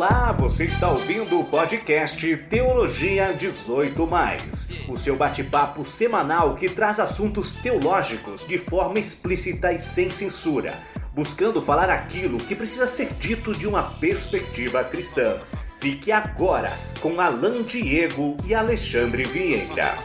[0.00, 4.08] Olá, você está ouvindo o podcast Teologia 18,
[4.88, 10.78] o seu bate-papo semanal que traz assuntos teológicos de forma explícita e sem censura,
[11.12, 15.36] buscando falar aquilo que precisa ser dito de uma perspectiva cristã.
[15.80, 19.98] Fique agora com Alan Diego e Alexandre Vieira.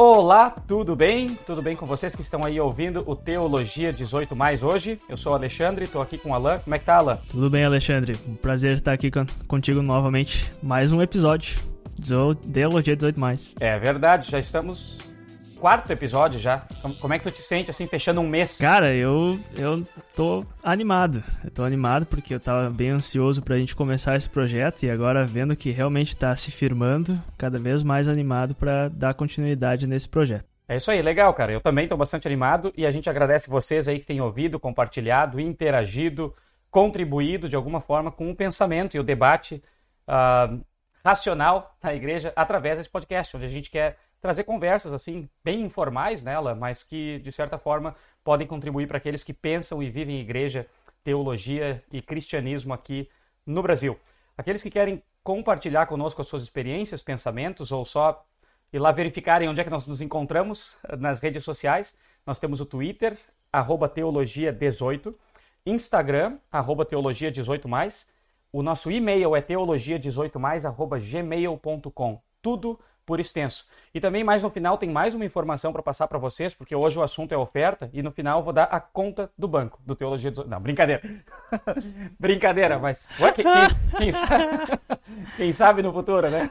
[0.00, 1.36] Olá, tudo bem?
[1.44, 5.00] Tudo bem com vocês que estão aí ouvindo o Teologia 18 Mais hoje?
[5.08, 6.56] Eu sou o Alexandre, estou aqui com o Alan.
[6.56, 7.18] Como é que tá, Alan?
[7.28, 8.16] Tudo bem, Alexandre.
[8.28, 9.10] Um prazer estar aqui
[9.48, 10.48] contigo novamente.
[10.62, 11.58] Mais um episódio
[12.52, 13.52] Teologia 18 Mais.
[13.58, 15.00] É verdade, já estamos
[15.58, 16.66] quarto episódio já.
[17.00, 18.58] Como é que tu te sente, assim, fechando um mês?
[18.58, 19.82] Cara, eu, eu
[20.14, 21.22] tô animado.
[21.44, 25.26] Eu tô animado porque eu tava bem ansioso pra gente começar esse projeto e agora
[25.26, 30.46] vendo que realmente tá se firmando, cada vez mais animado para dar continuidade nesse projeto.
[30.68, 31.52] É isso aí, legal, cara.
[31.52, 35.40] Eu também tô bastante animado e a gente agradece vocês aí que têm ouvido, compartilhado,
[35.40, 36.34] interagido,
[36.70, 39.62] contribuído de alguma forma com o pensamento e o debate
[40.06, 40.60] uh,
[41.02, 46.22] racional na igreja através desse podcast, onde a gente quer trazer conversas assim bem informais
[46.22, 47.94] nela, mas que de certa forma
[48.24, 50.66] podem contribuir para aqueles que pensam e vivem igreja,
[51.02, 53.08] teologia e cristianismo aqui
[53.46, 53.98] no Brasil.
[54.36, 58.24] Aqueles que querem compartilhar conosco as suas experiências, pensamentos ou só
[58.72, 62.66] ir lá verificarem onde é que nós nos encontramos nas redes sociais, nós temos o
[62.66, 63.18] Twitter,
[63.52, 65.14] teologia18,
[65.64, 68.06] Instagram, teologia18+,
[68.50, 72.22] o nosso e-mail é teologia18+, gmail.com.
[72.40, 73.64] Tudo por extenso.
[73.94, 76.98] E também mais no final tem mais uma informação para passar para vocês, porque hoje
[76.98, 79.94] o assunto é oferta e no final eu vou dar a conta do banco, do
[79.94, 80.50] Teologia 18.
[80.50, 81.00] Não, brincadeira.
[82.20, 84.34] brincadeira, mas ué, quem, quem, quem, sabe,
[85.38, 86.50] quem sabe no futuro, né?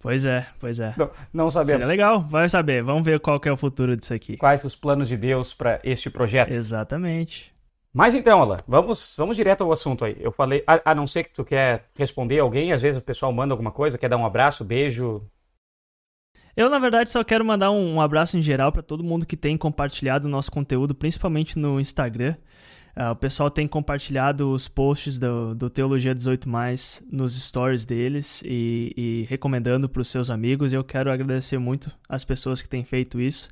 [0.00, 0.94] Pois é, pois é.
[0.96, 1.82] Não, não sabemos.
[1.82, 2.82] Seria legal, vai saber.
[2.82, 4.36] Vamos ver qual é o futuro disso aqui.
[4.36, 6.56] Quais os planos de Deus para este projeto?
[6.56, 7.49] Exatamente.
[7.92, 10.16] Mas então, Alan, vamos, vamos direto ao assunto aí.
[10.20, 13.32] Eu falei, a, a, não ser que tu quer responder alguém, às vezes o pessoal
[13.32, 15.28] manda alguma coisa, quer dar um abraço, beijo.
[16.56, 19.36] Eu, na verdade, só quero mandar um, um abraço em geral para todo mundo que
[19.36, 22.36] tem compartilhado o nosso conteúdo, principalmente no Instagram.
[22.96, 28.42] Uh, o pessoal tem compartilhado os posts do, do Teologia 18 Mais nos stories deles
[28.44, 30.72] e, e recomendando para os seus amigos.
[30.72, 33.48] Eu quero agradecer muito as pessoas que têm feito isso,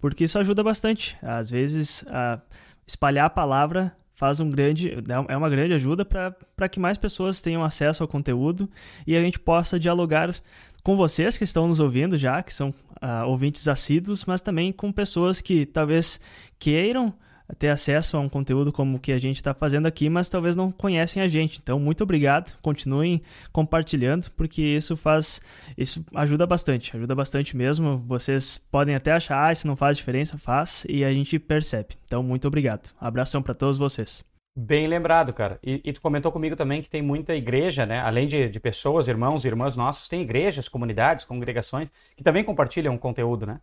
[0.00, 1.16] porque isso ajuda bastante.
[1.22, 2.02] Às vezes.
[2.02, 2.40] Uh,
[2.86, 4.92] espalhar a palavra faz um grande
[5.28, 8.68] é uma grande ajuda para que mais pessoas tenham acesso ao conteúdo
[9.06, 10.34] e a gente possa dialogar
[10.82, 14.92] com vocês que estão nos ouvindo já, que são uh, ouvintes assíduos, mas também com
[14.92, 16.20] pessoas que talvez
[16.58, 17.12] queiram
[17.54, 20.56] ter acesso a um conteúdo como o que a gente está fazendo aqui, mas talvez
[20.56, 21.60] não conhecem a gente.
[21.62, 22.56] Então, muito obrigado.
[22.60, 25.40] Continuem compartilhando, porque isso faz,
[25.76, 27.98] isso ajuda bastante, ajuda bastante mesmo.
[28.06, 31.96] Vocês podem até achar, ah, isso não faz diferença, faz, e a gente percebe.
[32.06, 32.90] Então, muito obrigado.
[33.00, 34.24] Abração para todos vocês.
[34.58, 35.58] Bem lembrado, cara.
[35.62, 38.00] E, e, tu comentou comigo também que tem muita igreja, né?
[38.00, 42.96] Além de, de pessoas, irmãos e irmãs nossos, tem igrejas, comunidades, congregações que também compartilham
[42.96, 43.60] conteúdo, né?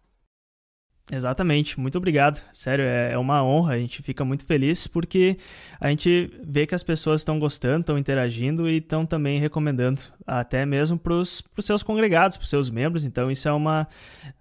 [1.11, 2.41] Exatamente, muito obrigado.
[2.53, 5.37] Sério, é, é uma honra, a gente fica muito feliz porque
[5.79, 10.65] a gente vê que as pessoas estão gostando, estão interagindo e estão também recomendando, até
[10.65, 13.03] mesmo para os seus congregados, para os seus membros.
[13.03, 13.87] Então, isso é uma,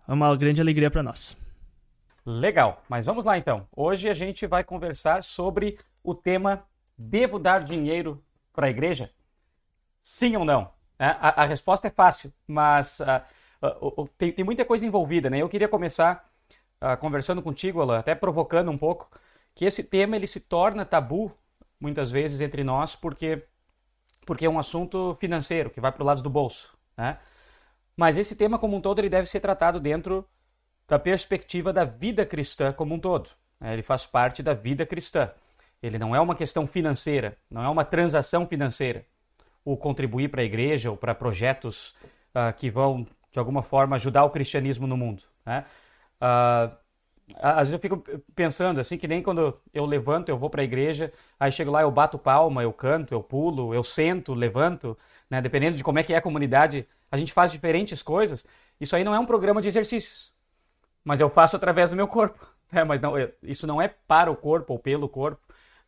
[0.09, 1.37] é uma grande alegria para nós.
[2.25, 3.67] Legal, mas vamos lá então.
[3.75, 6.65] Hoje a gente vai conversar sobre o tema:
[6.97, 8.23] devo dar dinheiro
[8.53, 9.11] para a igreja?
[10.01, 10.71] Sim ou não?
[10.97, 15.39] É, a, a, resposta é fácil, mas uh, tem, tem muita coisa envolvida, né?
[15.39, 16.32] Eu queria começar
[16.83, 19.09] uh, conversando contigo, Alan, até provocando um pouco,
[19.55, 21.33] que esse tema ele se torna tabu
[21.81, 23.45] muitas vezes entre nós porque
[24.25, 27.19] porque é um assunto financeiro que vai para o lado do bolso, né?
[27.97, 30.27] Mas esse tema como um todo ele deve ser tratado dentro
[30.89, 33.31] da perspectiva da vida cristã como um todo.
[33.61, 33.73] Né?
[33.73, 35.31] Ele faz parte da vida cristã.
[35.83, 39.05] Ele não é uma questão financeira, não é uma transação financeira.
[39.65, 41.95] O contribuir para a igreja ou para projetos
[42.35, 45.25] uh, que vão de alguma forma ajudar o cristianismo no mundo.
[45.45, 45.65] Né?
[46.23, 46.77] Uh,
[47.37, 48.05] às vezes eu fico
[48.35, 51.83] pensando assim, que nem quando eu levanto, eu vou para a igreja, aí chego lá,
[51.83, 54.97] eu bato palma, eu canto, eu pulo, eu sento, levanto,
[55.29, 55.41] né?
[55.41, 58.47] Dependendo de como é que é a comunidade, a gente faz diferentes coisas.
[58.81, 60.33] Isso aí não é um programa de exercícios,
[61.05, 62.47] mas eu faço através do meu corpo.
[62.73, 62.85] Né?
[62.85, 65.43] Mas não, isso não é para o corpo ou pelo corpo.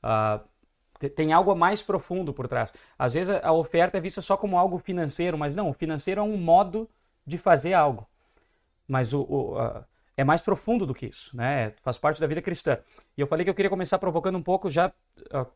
[0.04, 2.75] Uh, tem algo mais profundo por trás.
[2.98, 6.22] Às vezes a oferta é vista só como algo financeiro, mas não, o financeiro é
[6.22, 6.87] um modo
[7.26, 8.06] de fazer algo.
[8.87, 9.84] Mas o, o
[10.16, 11.72] é mais profundo do que isso, né?
[11.82, 12.78] Faz parte da vida cristã.
[13.16, 15.46] E eu falei que eu queria começar provocando um pouco, já uh,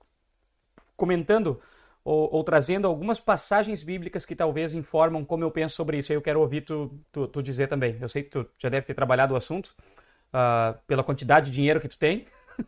[0.97, 1.61] comentando
[2.05, 6.11] ou, ou, trazendo algumas passagens bíblicas que talvez informam como eu penso sobre isso.
[6.11, 7.99] Aí eu quero ouvir tu, tu, tu dizer também.
[8.01, 9.75] Eu sei que tu já deve ter trabalhado o assunto
[10.29, 12.27] uh, pela quantidade de dinheiro que tu tem,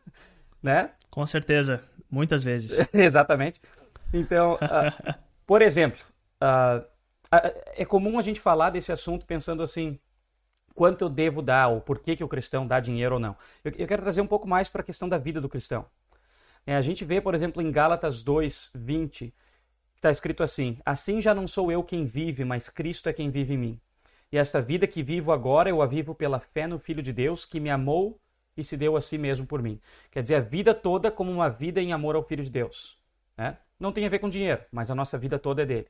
[0.62, 0.90] né?
[1.10, 2.88] Com certeza, muitas vezes.
[2.94, 3.60] Exatamente.
[4.12, 5.14] Então, uh,
[5.46, 6.04] por exemplo,
[7.76, 9.98] é comum a gente falar desse assunto pensando assim,
[10.80, 13.36] quanto eu devo dar, ou por que, que o cristão dá dinheiro ou não.
[13.62, 15.84] Eu, eu quero trazer um pouco mais para a questão da vida do cristão.
[16.66, 19.34] É, a gente vê, por exemplo, em Gálatas 2, 20,
[19.94, 23.52] está escrito assim: Assim já não sou eu quem vive, mas Cristo é quem vive
[23.52, 23.80] em mim.
[24.32, 27.44] E essa vida que vivo agora eu a vivo pela fé no Filho de Deus
[27.44, 28.18] que me amou
[28.56, 29.78] e se deu a si mesmo por mim.
[30.10, 32.96] Quer dizer, a vida toda como uma vida em amor ao Filho de Deus.
[33.36, 33.58] Né?
[33.78, 35.88] Não tem a ver com dinheiro, mas a nossa vida toda é dele.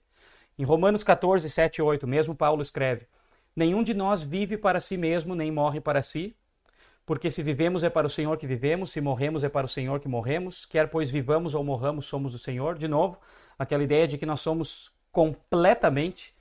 [0.58, 3.06] Em Romanos 14, 7 e 8, mesmo Paulo escreve:
[3.54, 6.36] Nenhum de nós vive para si mesmo, nem morre para si,
[7.04, 9.98] porque se vivemos é para o Senhor que vivemos, se morremos é para o Senhor
[9.98, 12.78] que morremos, quer pois vivamos ou morramos, somos do Senhor.
[12.78, 13.18] De novo,
[13.58, 16.32] aquela ideia de que nós somos completamente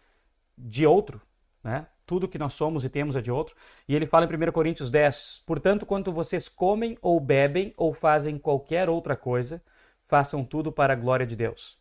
[0.58, 1.22] de outro,
[1.64, 1.88] né?
[2.06, 3.56] Tudo que nós somos e temos é de outro.
[3.88, 8.38] E ele fala em 1 Coríntios 10: Portanto, quanto vocês comem ou bebem ou fazem
[8.38, 9.62] qualquer outra coisa,
[10.02, 11.78] façam tudo para a glória de Deus.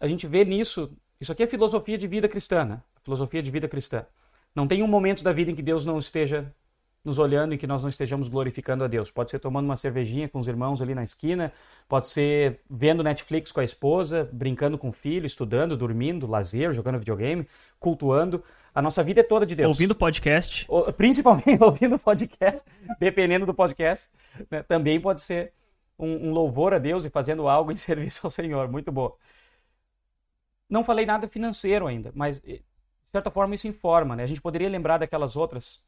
[0.00, 2.82] A gente vê nisso, isso aqui é filosofia de vida cristã, né?
[3.02, 4.06] Filosofia de vida cristã.
[4.54, 6.52] Não tem um momento da vida em que Deus não esteja
[7.04, 9.10] nos olhando e que nós não estejamos glorificando a Deus.
[9.10, 11.52] Pode ser tomando uma cervejinha com os irmãos ali na esquina,
[11.88, 16.98] pode ser vendo Netflix com a esposa, brincando com o filho, estudando, dormindo, lazer, jogando
[16.98, 17.46] videogame,
[17.80, 18.42] cultuando.
[18.74, 19.68] A nossa vida é toda de Deus.
[19.68, 20.66] Ouvindo podcast.
[20.96, 22.64] Principalmente ouvindo podcast,
[22.98, 24.08] dependendo do podcast.
[24.50, 24.62] Né?
[24.62, 25.52] Também pode ser
[25.98, 28.70] um, um, louvor a Deus e fazendo algo em serviço ao Senhor.
[28.70, 29.14] Muito bom.
[30.70, 32.60] Não falei nada financeiro ainda, mas eh,
[33.12, 34.16] certa forma isso informa.
[34.16, 34.24] Né?
[34.24, 35.82] A gente poderia lembrar daquelas outras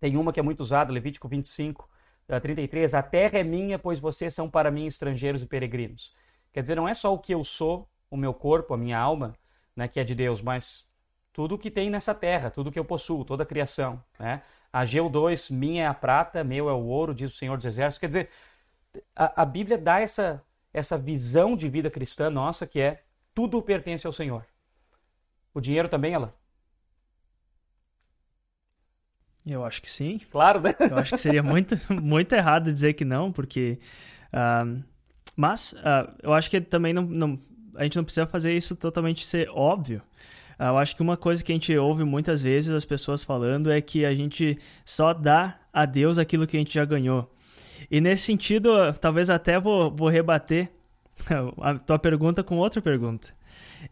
[0.00, 1.88] tem uma que é muito usada, Levítico 25,
[2.26, 2.92] 33.
[2.92, 6.14] A terra é minha, pois vocês são para mim estrangeiros e peregrinos.
[6.52, 9.34] Quer dizer, não é só o que eu sou, o meu corpo, a minha alma,
[9.74, 10.86] né, que é de Deus, mas
[11.32, 14.02] tudo que tem nessa terra, tudo que eu possuo, toda a criação.
[14.18, 14.42] Né?
[14.70, 17.98] Ageu 2, minha é a prata, meu é o ouro, diz o Senhor dos Exércitos.
[17.98, 18.28] Quer dizer,
[19.16, 20.42] a, a Bíblia dá essa,
[20.72, 23.02] essa visão de vida cristã nossa que é
[23.34, 24.44] tudo pertence ao Senhor.
[25.54, 26.34] O dinheiro também, ela
[29.46, 30.20] Eu acho que sim.
[30.30, 30.74] Claro, né?
[30.78, 33.78] Eu acho que seria muito, muito errado dizer que não, porque.
[34.32, 34.82] Uh,
[35.36, 37.38] mas uh, eu acho que também não, não,
[37.76, 40.00] a gente não precisa fazer isso totalmente ser óbvio.
[40.58, 43.70] Uh, eu acho que uma coisa que a gente ouve muitas vezes as pessoas falando
[43.70, 47.30] é que a gente só dá a Deus aquilo que a gente já ganhou.
[47.90, 48.70] E nesse sentido,
[49.00, 50.70] talvez até vou, vou rebater
[51.60, 53.34] a tua pergunta com outra pergunta.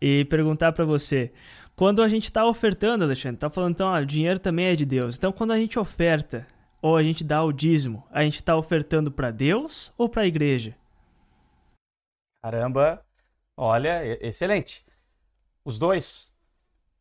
[0.00, 1.32] E perguntar para você:
[1.74, 4.84] quando a gente está ofertando, Alexandre, tá falando então, ah, o dinheiro também é de
[4.84, 5.16] Deus.
[5.16, 6.46] Então, quando a gente oferta
[6.80, 10.26] ou a gente dá o dízimo, a gente está ofertando para Deus ou para a
[10.26, 10.76] igreja?
[12.42, 13.04] Caramba,
[13.56, 14.84] olha, excelente.
[15.64, 16.34] Os dois,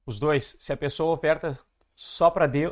[0.06, 0.56] os dois.
[0.60, 1.60] Se a pessoa oferta
[1.96, 2.72] só para Deus,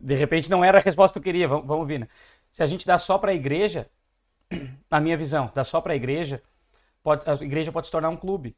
[0.00, 1.48] de repente não era a resposta que eu queria.
[1.48, 2.08] Vamos, vamos ver, né?
[2.52, 3.90] Se a gente dá só para a igreja,
[4.90, 6.42] na minha visão, dá só para a igreja,
[7.02, 8.54] pode, a igreja pode se tornar um clube,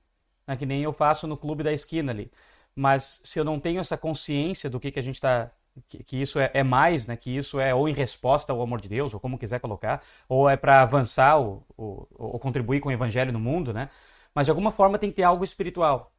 [0.47, 0.57] né?
[0.57, 2.31] que nem eu faço no clube da esquina ali
[2.75, 5.51] mas se eu não tenho essa consciência do que, que a gente está
[5.89, 7.17] que, que, isso é, é, mais, né?
[7.17, 10.49] Que isso é ou em resposta ao amor de Deus, ou como quiser colocar, ou
[10.49, 13.91] é para avançar ou, ou, ou, contribuir com o evangelho no mundo, né?
[14.35, 16.13] Mas de alguma forma tem que ter algo espiritual.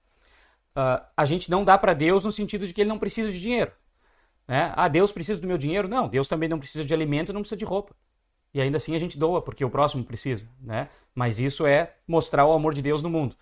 [0.75, 3.39] Uh, a gente não dá para Deus no sentido de que ele não precisa de
[3.39, 3.71] dinheiro.
[4.47, 4.73] Né?
[4.75, 5.87] Ah, Deus precisa do meu dinheiro?
[5.87, 7.95] Não, Deus também não precisa de alimento, não precisa de roupa.
[8.53, 10.89] E ainda assim a gente doa porque o próximo precisa, né?
[11.13, 13.35] Mas isso é mostrar o amor de Deus no mundo.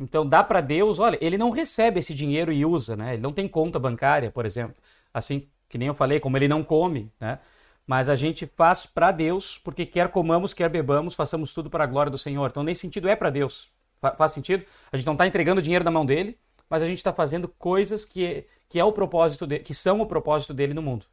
[0.00, 3.12] Então dá para Deus, olha, ele não recebe esse dinheiro e usa, né?
[3.14, 4.74] Ele não tem conta bancária, por exemplo.
[5.12, 7.38] Assim que nem eu falei, como ele não come, né?
[7.86, 11.86] Mas a gente faz para Deus, porque quer comamos, quer bebamos, façamos tudo para a
[11.86, 12.48] glória do Senhor.
[12.50, 13.70] Então nesse sentido é para Deus.
[14.16, 14.64] faz sentido?
[14.90, 16.38] A gente não está entregando dinheiro na mão dele,
[16.68, 20.06] mas a gente está fazendo coisas que, que é o propósito dele, que são o
[20.06, 21.04] propósito dele no mundo.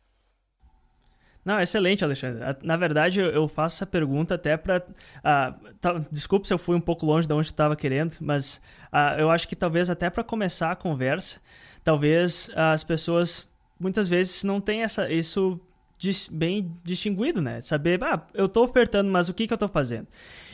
[1.48, 2.44] Não, excelente, Alexandre.
[2.62, 4.80] Na verdade, eu faço essa pergunta até para.
[4.80, 8.58] Uh, tá, desculpe se eu fui um pouco longe de onde estava querendo, mas
[8.92, 11.40] uh, eu acho que talvez até para começar a conversa,
[11.86, 13.48] talvez uh, as pessoas
[13.80, 15.58] muitas vezes não têm essa, isso
[15.98, 17.62] dis, bem distinguido, né?
[17.62, 20.10] Saber, ah, eu estou ofertando, mas o que, que eu estou fazendo?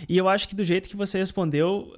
[0.08, 1.92] E eu acho que do jeito que você respondeu,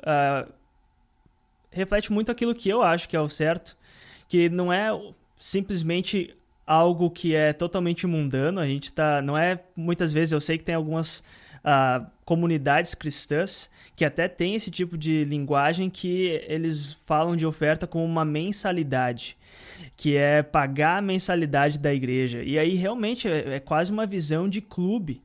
[1.70, 3.76] reflete muito aquilo que eu acho que é o certo,
[4.30, 4.90] que não é
[5.38, 6.34] simplesmente
[6.66, 8.60] algo que é totalmente mundano.
[8.60, 9.22] A gente tá.
[9.22, 9.64] Não é.
[9.76, 11.20] Muitas vezes eu sei que tem algumas
[11.60, 17.88] uh, comunidades cristãs que até tem esse tipo de linguagem que eles falam de oferta
[17.88, 19.38] como uma mensalidade.
[19.96, 22.44] Que é pagar a mensalidade da igreja.
[22.44, 25.22] E aí realmente é, é quase uma visão de clube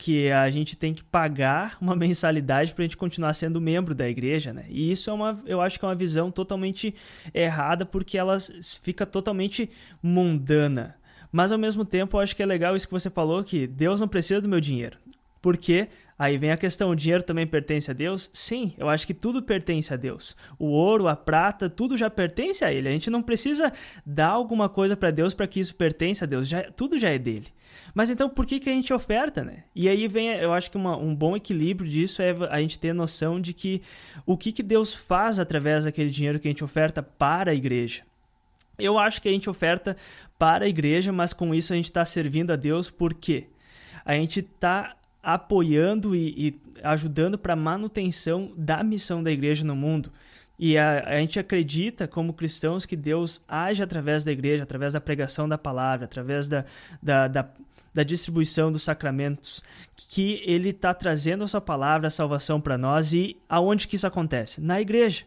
[0.00, 4.08] que a gente tem que pagar uma mensalidade para a gente continuar sendo membro da
[4.08, 4.64] igreja, né?
[4.68, 6.94] E isso é uma, eu acho que é uma visão totalmente
[7.34, 8.38] errada porque ela
[8.82, 9.68] fica totalmente
[10.02, 10.96] mundana.
[11.30, 14.00] Mas ao mesmo tempo, eu acho que é legal isso que você falou que Deus
[14.00, 14.96] não precisa do meu dinheiro,
[15.42, 15.88] porque
[16.18, 18.28] Aí vem a questão: o dinheiro também pertence a Deus?
[18.34, 20.36] Sim, eu acho que tudo pertence a Deus.
[20.58, 22.88] O ouro, a prata, tudo já pertence a Ele.
[22.88, 23.72] A gente não precisa
[24.04, 26.46] dar alguma coisa para Deus para que isso pertence a Deus.
[26.46, 27.46] Já, tudo já é dele.
[27.94, 29.64] Mas então por que, que a gente oferta, né?
[29.74, 32.92] E aí vem, eu acho que uma, um bom equilíbrio disso é a gente ter
[32.92, 33.82] noção de que
[34.24, 38.02] o que, que Deus faz através daquele dinheiro que a gente oferta para a igreja.
[38.78, 39.96] Eu acho que a gente oferta
[40.38, 43.46] para a igreja, mas com isso a gente está servindo a Deus porque
[44.04, 49.76] a gente está apoiando e, e ajudando para a manutenção da missão da igreja no
[49.76, 50.10] mundo.
[50.62, 55.00] E a, a, gente acredita, como cristãos, que Deus age através da igreja, através da
[55.00, 56.66] pregação da palavra, através da,
[57.02, 57.48] da, da,
[57.92, 59.62] da distribuição dos sacramentos,
[59.96, 63.12] que Ele está trazendo a sua palavra, a salvação para nós.
[63.12, 64.60] E aonde que isso acontece?
[64.60, 65.24] Na igreja.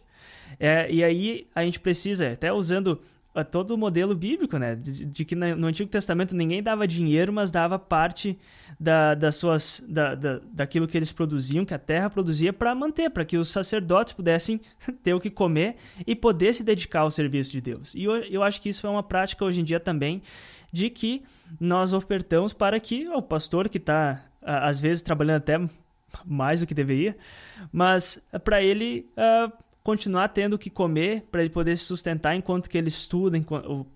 [0.59, 3.01] É, e aí a gente precisa, até usando
[3.49, 4.75] todo o modelo bíblico, né?
[4.75, 8.37] De, de, que no Antigo Testamento ninguém dava dinheiro, mas dava parte
[8.79, 13.09] da, das suas, da, da, daquilo que eles produziam, que a terra produzia, para manter,
[13.09, 14.61] para que os sacerdotes pudessem
[15.01, 17.95] ter o que comer e poder se dedicar ao serviço de Deus.
[17.95, 20.21] E eu, eu acho que isso é uma prática hoje em dia também,
[20.73, 21.23] de que
[21.59, 25.61] nós ofertamos para que o pastor que está, às vezes, trabalhando até
[26.25, 27.15] mais do que deveria,
[27.71, 29.53] mas para ele uh,
[29.83, 33.39] continuar tendo que comer para ele poder se sustentar enquanto que ele estuda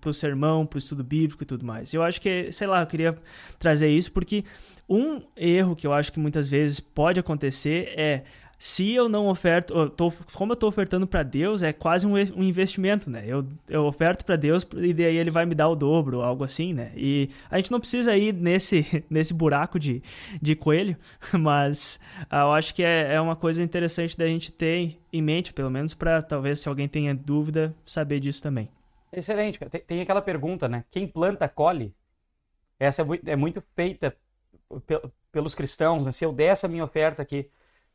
[0.00, 1.92] para o sermão, para o estudo bíblico e tudo mais.
[1.92, 3.18] Eu acho que, sei lá, eu queria
[3.58, 4.44] trazer isso porque
[4.88, 8.22] um erro que eu acho que muitas vezes pode acontecer é
[8.58, 12.14] se eu não oferto, eu tô, como eu estou ofertando para Deus, é quase um,
[12.14, 13.22] um, investimento, né?
[13.24, 16.74] Eu, eu oferto para Deus e daí ele vai me dar o dobro, algo assim,
[16.74, 16.90] né?
[16.96, 20.02] E a gente não precisa ir nesse, nesse buraco de,
[20.42, 20.96] de coelho,
[21.38, 22.00] mas
[22.32, 25.70] uh, eu acho que é, é uma coisa interessante da gente ter em mente, pelo
[25.70, 28.68] menos para talvez se alguém tenha dúvida, saber disso também.
[29.12, 29.58] Excelente.
[29.70, 30.84] Tem, tem aquela pergunta, né?
[30.90, 31.94] Quem planta, colhe.
[32.78, 34.16] Essa é muito, é muito feita
[35.30, 36.10] pelos cristãos, né?
[36.10, 37.48] Se eu der essa minha oferta aqui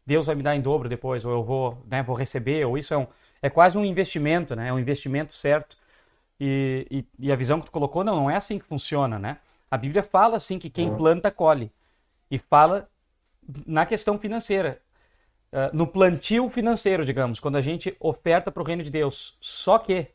[0.05, 2.93] Deus vai me dar em dobro depois, ou eu vou, né, vou receber, ou isso
[2.93, 3.07] é, um,
[3.41, 4.69] é quase um investimento, né?
[4.69, 5.77] É um investimento certo.
[6.39, 9.37] E, e, e, a visão que tu colocou, não, não é assim que funciona, né?
[9.71, 11.71] A Bíblia fala assim que quem planta, colhe.
[12.29, 12.89] E fala
[13.65, 14.79] na questão financeira.
[15.51, 19.37] Uh, no plantio financeiro, digamos, quando a gente oferta para o reino de Deus.
[19.39, 20.07] Só que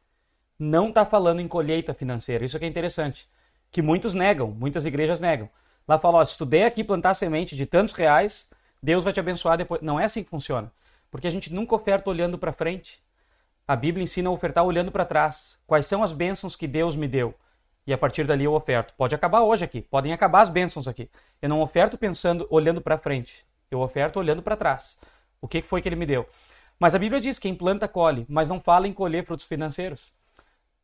[0.58, 2.44] não está falando em colheita financeira.
[2.44, 3.28] Isso que é interessante.
[3.70, 5.48] Que muitos negam, muitas igrejas negam.
[5.86, 8.50] Lá fala, ó, se tu der aqui plantar semente de tantos reais,
[8.82, 9.80] Deus vai te abençoar depois.
[9.82, 10.72] Não é assim que funciona.
[11.10, 13.02] Porque a gente nunca oferta olhando para frente.
[13.66, 15.58] A Bíblia ensina a ofertar olhando para trás.
[15.66, 17.34] Quais são as bênçãos que Deus me deu?
[17.86, 18.94] E a partir dali eu oferto.
[18.94, 19.82] Pode acabar hoje aqui.
[19.82, 21.10] Podem acabar as bênçãos aqui.
[21.40, 23.46] Eu não oferto pensando, olhando para frente.
[23.70, 24.98] Eu oferto olhando para trás.
[25.40, 26.26] O que foi que ele me deu?
[26.78, 28.26] Mas a Bíblia diz: quem planta, colhe.
[28.28, 30.12] Mas não fala em colher frutos financeiros.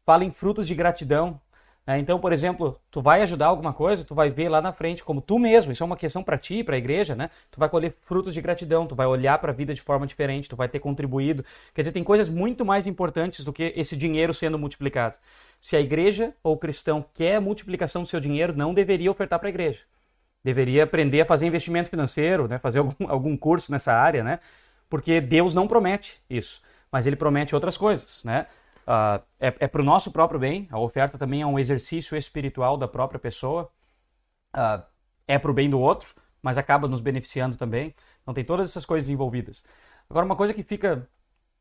[0.03, 1.41] Fala em frutos de gratidão,
[1.87, 5.21] então, por exemplo, tu vai ajudar alguma coisa, tu vai ver lá na frente como
[5.21, 7.29] tu mesmo, isso é uma questão para ti, para a igreja, né?
[7.51, 10.49] Tu vai colher frutos de gratidão, tu vai olhar para a vida de forma diferente,
[10.49, 11.45] tu vai ter contribuído.
[11.75, 15.19] Quer dizer, tem coisas muito mais importantes do que esse dinheiro sendo multiplicado.
[15.61, 19.49] Se a igreja ou o cristão quer multiplicação do seu dinheiro, não deveria ofertar para
[19.49, 19.83] a igreja.
[20.43, 22.59] Deveria aprender a fazer investimento financeiro, né?
[22.59, 24.39] Fazer algum, algum curso nessa área, né?
[24.89, 28.47] Porque Deus não promete isso, mas ele promete outras coisas, né?
[28.87, 32.77] Uh, é é para o nosso próprio bem, a oferta também é um exercício espiritual
[32.77, 33.71] da própria pessoa,
[34.55, 34.83] uh,
[35.27, 37.95] é para o bem do outro, mas acaba nos beneficiando também.
[38.23, 39.65] Então tem todas essas coisas envolvidas.
[40.09, 41.09] Agora, uma coisa que fica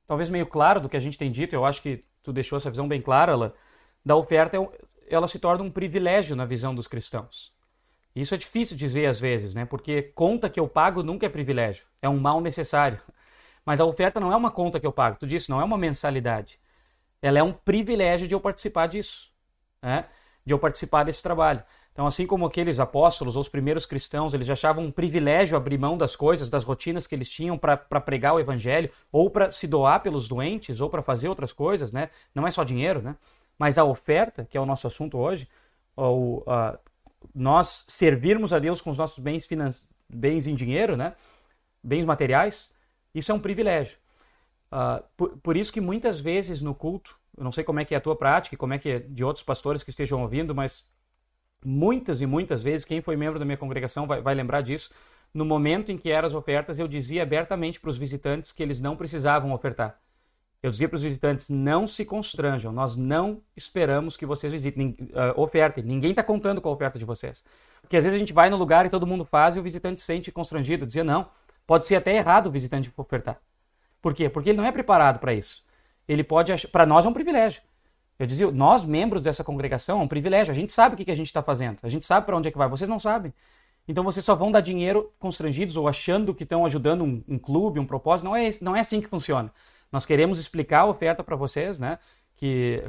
[0.06, 2.70] talvez meio claro do que a gente tem dito, eu acho que tu deixou essa
[2.70, 3.54] visão bem clara, ela,
[4.06, 4.70] da oferta, é
[5.08, 7.54] ela se torna um privilégio na visão dos cristãos.
[8.16, 9.66] Isso é difícil dizer às vezes, né?
[9.66, 13.00] Porque conta que eu pago nunca é privilégio, é um mal necessário.
[13.66, 15.78] Mas a oferta não é uma conta que eu pago, tu disse, não é uma
[15.78, 16.60] mensalidade
[17.24, 19.32] ela é um privilégio de eu participar disso,
[19.82, 20.06] né?
[20.46, 21.64] de eu participar desse trabalho.
[21.94, 25.98] Então, assim como aqueles apóstolos ou os primeiros cristãos, eles achavam um privilégio abrir mão
[25.98, 30.02] das coisas, das rotinas que eles tinham para pregar o evangelho, ou para se doar
[30.02, 32.10] pelos doentes, ou para fazer outras coisas, né?
[32.36, 33.16] Não é só dinheiro, né?
[33.58, 35.48] Mas a oferta, que é o nosso assunto hoje,
[35.96, 36.78] ou, uh,
[37.34, 39.48] nós servirmos a Deus com os nossos bens,
[40.10, 41.14] bens em dinheiro, né?
[41.82, 42.74] Bens materiais,
[43.14, 43.98] isso é um privilégio.
[44.74, 47.94] Uh, por, por, isso que muitas vezes no culto, eu não sei como é que
[47.94, 50.92] é a tua prática, como é que é de outros pastores que estejam ouvindo, mas
[51.64, 54.90] muitas e muitas vezes, quem foi membro da minha congregação vai, vai lembrar disso,
[55.32, 58.82] no momento em que eram as ofertas, eu dizia abertamente para os visitantes que eles
[58.82, 60.00] não precisavam ofertar.
[60.62, 65.40] Eu dizia para os visitantes, não se constranjam, nós não esperamos que vocês visitem, uh,
[65.40, 67.44] ofertem, ninguém está contando com a oferta de vocês.
[67.82, 70.02] Porque às vezes a gente vai no lugar e todo mundo faz e o visitante
[70.02, 71.30] se sente constrangido, dizia não,
[71.68, 73.40] pode ser até errado o visitante ofertar.
[74.04, 74.28] Por quê?
[74.28, 75.64] Porque ele não é preparado para isso.
[76.06, 77.62] Ele pode para nós é um privilégio.
[78.20, 80.52] Eu dizia, nós membros dessa congregação é um privilégio.
[80.52, 81.78] A gente sabe o que, que a gente está fazendo.
[81.82, 82.68] A gente sabe para onde é que vai.
[82.68, 83.34] Vocês não sabem.
[83.88, 87.80] então vocês só vão dar dinheiro constrangidos ou achando que estão ajudando um, um clube,
[87.80, 88.26] um propósito.
[88.26, 89.50] Não é, não é assim que funciona.
[89.90, 91.98] Nós queremos explicar a oferta para vocês, né?
[92.36, 92.84] Que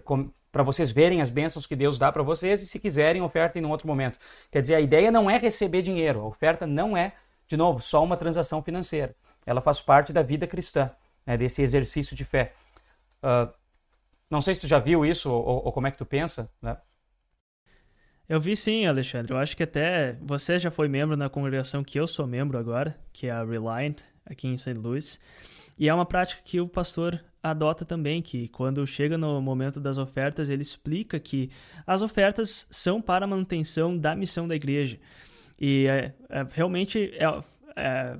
[0.50, 3.66] para vocês verem as bênçãos que Deus dá para vocês e se quiserem ofertem em
[3.66, 4.18] outro momento.
[4.50, 6.22] Quer dizer, a ideia não é receber dinheiro.
[6.22, 7.12] A oferta não é,
[7.46, 9.14] de novo, só uma transação financeira.
[9.46, 10.90] Ela faz parte da vida cristã,
[11.26, 11.36] né?
[11.36, 12.52] Desse exercício de fé.
[13.22, 13.52] Uh,
[14.30, 16.76] não sei se tu já viu isso ou, ou como é que tu pensa, né?
[18.28, 19.32] Eu vi sim, Alexandre.
[19.32, 22.98] Eu acho que até você já foi membro na congregação que eu sou membro agora,
[23.12, 24.72] que é a Reliant, aqui em St.
[24.72, 25.20] Louis.
[25.78, 29.98] E é uma prática que o pastor adota também, que quando chega no momento das
[29.98, 31.50] ofertas, ele explica que
[31.86, 34.98] as ofertas são para a manutenção da missão da igreja.
[35.60, 37.24] E é, é, realmente é,
[37.76, 38.18] é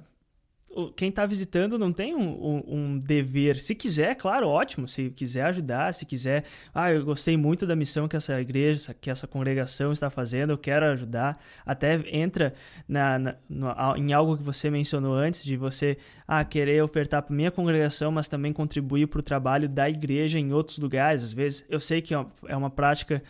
[0.97, 3.61] quem está visitando não tem um, um, um, dever.
[3.61, 4.89] Se quiser, claro, ótimo.
[4.89, 9.11] Se quiser ajudar, se quiser, ah, eu gostei muito da missão que essa igreja, que
[9.11, 11.39] essa congregação está fazendo, eu quero ajudar.
[11.65, 12.55] Até entra
[12.89, 17.35] na, na no, em algo que você mencionou antes, de você ah, querer ofertar para
[17.35, 21.23] minha congregação, mas também contribuir para o trabalho da igreja em outros lugares.
[21.23, 23.23] Às vezes, eu sei que é uma é prática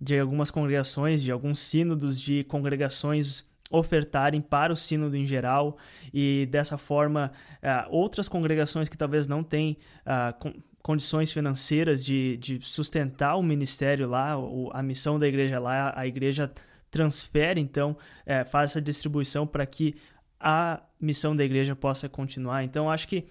[0.00, 5.76] de algumas congregações, de alguns sínodos de congregações ofertarem para o sínodo em geral
[6.12, 12.60] e dessa forma uh, outras congregações que talvez não têm uh, condições financeiras de, de
[12.64, 14.34] sustentar o ministério lá,
[14.72, 16.52] a missão da igreja lá, a igreja
[16.90, 19.96] transfere então, uh, faz essa distribuição para que
[20.38, 22.62] a missão da igreja possa continuar.
[22.62, 23.26] Então acho que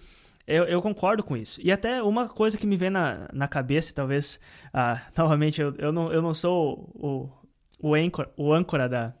[0.46, 1.60] eu, eu, concordo com isso.
[1.62, 4.38] E até uma coisa que me vem na, na cabeça, talvez,
[4.68, 7.30] uh, novamente, eu, eu, não, eu não sou o,
[7.80, 9.14] o, âncora, o âncora da,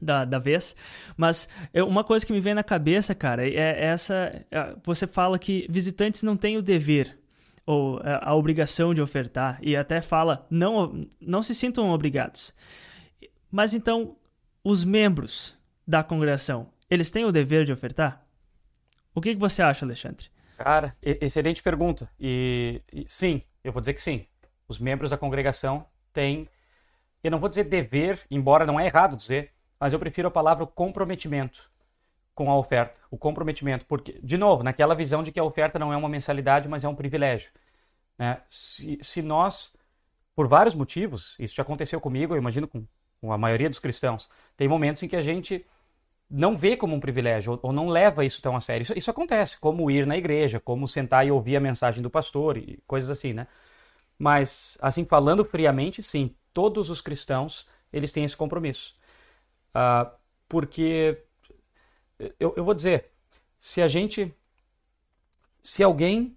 [0.00, 0.74] da, da vez.
[1.16, 4.44] Mas uma coisa que me vem na cabeça, cara, é essa.
[4.50, 7.18] É, você fala que visitantes não têm o dever
[7.66, 12.54] ou é, a obrigação de ofertar e até fala não não se sintam obrigados.
[13.50, 14.16] Mas então
[14.62, 18.24] os membros da congregação, eles têm o dever de ofertar?
[19.14, 20.28] O que, que você acha, Alexandre?
[20.56, 22.10] Cara, excelente pergunta.
[22.18, 24.26] E, e sim, eu vou dizer que sim.
[24.66, 26.48] Os membros da congregação têm,
[27.22, 30.66] eu não vou dizer dever, embora não é errado dizer, mas eu prefiro a palavra
[30.66, 31.70] comprometimento
[32.34, 33.00] com a oferta.
[33.10, 36.68] O comprometimento, porque, de novo, naquela visão de que a oferta não é uma mensalidade,
[36.68, 37.50] mas é um privilégio.
[38.18, 38.40] Né?
[38.48, 39.76] Se, se nós,
[40.34, 42.84] por vários motivos, isso já aconteceu comigo, eu imagino com,
[43.20, 45.64] com a maioria dos cristãos, tem momentos em que a gente
[46.30, 48.82] não vê como um privilégio ou, ou não leva isso tão a sério.
[48.82, 52.56] Isso, isso, acontece, como ir na igreja, como sentar e ouvir a mensagem do pastor
[52.56, 53.46] e coisas assim, né?
[54.18, 58.96] Mas, assim, falando friamente, sim, todos os cristãos, eles têm esse compromisso.
[59.74, 60.10] Uh,
[60.48, 61.18] porque,
[62.38, 63.10] eu, eu vou dizer,
[63.58, 64.32] se a gente.
[65.62, 66.36] Se alguém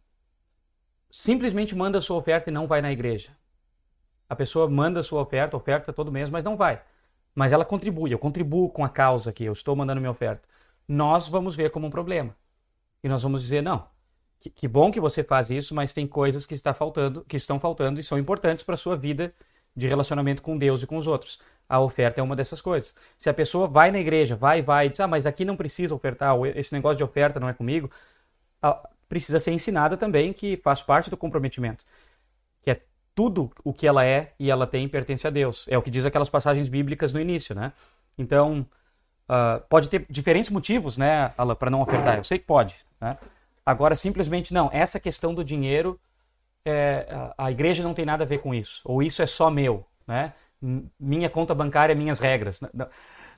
[1.12, 3.36] simplesmente manda sua oferta e não vai na igreja,
[4.30, 6.82] a pessoa manda sua oferta, oferta todo mês, mas não vai.
[7.36, 10.48] Mas ela contribui, eu contribuo com a causa que eu estou mandando minha oferta.
[10.88, 12.36] Nós vamos ver como um problema.
[13.04, 13.88] E nós vamos dizer, não,
[14.40, 17.60] que, que bom que você faz isso, mas tem coisas que, está faltando, que estão
[17.60, 19.34] faltando e são importantes para a sua vida
[19.78, 22.96] de relacionamento com Deus e com os outros a oferta é uma dessas coisas.
[23.18, 25.94] Se a pessoa vai na igreja, vai, vai, e diz, ah, mas aqui não precisa
[25.94, 27.92] ofertar, esse negócio de oferta não é comigo,
[29.08, 31.84] precisa ser ensinada também que faz parte do comprometimento.
[32.62, 32.82] Que é
[33.14, 35.66] tudo o que ela é e ela tem pertence a Deus.
[35.68, 37.74] É o que diz aquelas passagens bíblicas no início, né?
[38.18, 38.66] Então,
[39.30, 42.18] uh, pode ter diferentes motivos, né, para não ofertar.
[42.18, 43.18] Eu sei que pode, né?
[43.66, 44.70] Agora, simplesmente não.
[44.72, 46.00] Essa questão do dinheiro,
[46.68, 48.82] é, a igreja não tem nada a ver com isso.
[48.84, 50.34] Ou isso é só meu, né?
[51.00, 52.62] minha conta bancária, minhas regras.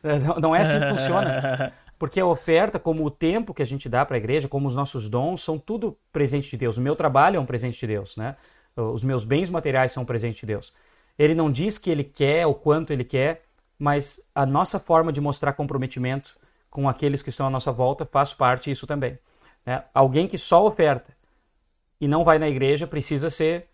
[0.01, 1.73] Não, não é assim que funciona.
[1.97, 4.73] Porque a oferta, como o tempo que a gente dá para a igreja, como os
[4.73, 6.77] nossos dons, são tudo presente de Deus.
[6.77, 8.37] O meu trabalho é um presente de Deus, né?
[8.77, 10.73] Os meus bens materiais são um presente de Deus.
[11.17, 13.41] Ele não diz que ele quer o quanto ele quer,
[13.77, 16.37] mas a nossa forma de mostrar comprometimento
[16.69, 19.19] com aqueles que estão à nossa volta faz parte disso também.
[19.65, 19.83] Né?
[19.93, 21.11] Alguém que só oferta
[21.99, 23.67] e não vai na igreja precisa ser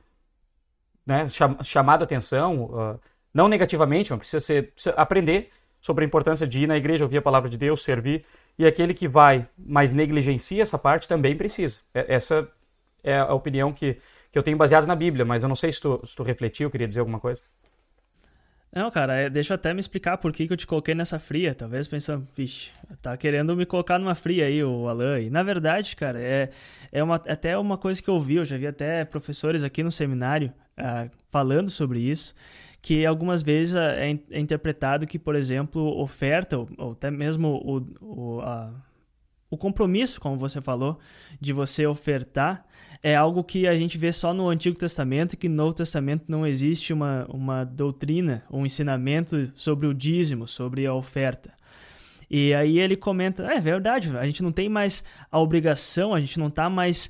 [1.05, 1.27] né,
[1.63, 2.99] chamado a atenção, uh,
[3.33, 7.17] não negativamente, mas precisa, ser, precisa aprender sobre a importância de ir na igreja, ouvir
[7.17, 8.25] a palavra de Deus, servir.
[8.57, 11.79] E aquele que vai, mas negligencia essa parte, também precisa.
[11.93, 12.49] É, essa
[13.03, 13.97] é a opinião que,
[14.31, 16.71] que eu tenho baseada na Bíblia, mas eu não sei se tu, se tu refletiu,
[16.71, 17.43] queria dizer alguma coisa.
[18.75, 21.17] Não, cara, é, deixa eu até me explicar por que, que eu te coloquei nessa
[21.17, 21.55] fria.
[21.55, 25.21] Talvez pensando, vixe, tá querendo me colocar numa fria aí, o Alan.
[25.21, 26.49] E na verdade, cara, é,
[26.91, 29.89] é uma, até uma coisa que eu vi, eu já vi até professores aqui no
[29.89, 32.35] seminário uh, falando sobre isso
[32.81, 37.77] que algumas vezes é, é interpretado que, por exemplo, oferta, ou, ou até mesmo o,
[37.99, 38.71] o, a,
[39.55, 40.99] o compromisso, como você falou,
[41.39, 42.65] de você ofertar,
[43.01, 46.45] é algo que a gente vê só no Antigo Testamento que no Novo Testamento não
[46.45, 51.53] existe uma, uma doutrina, um ensinamento sobre o dízimo, sobre a oferta.
[52.29, 56.39] E aí ele comenta, é verdade, a gente não tem mais a obrigação, a gente
[56.39, 57.09] não está mais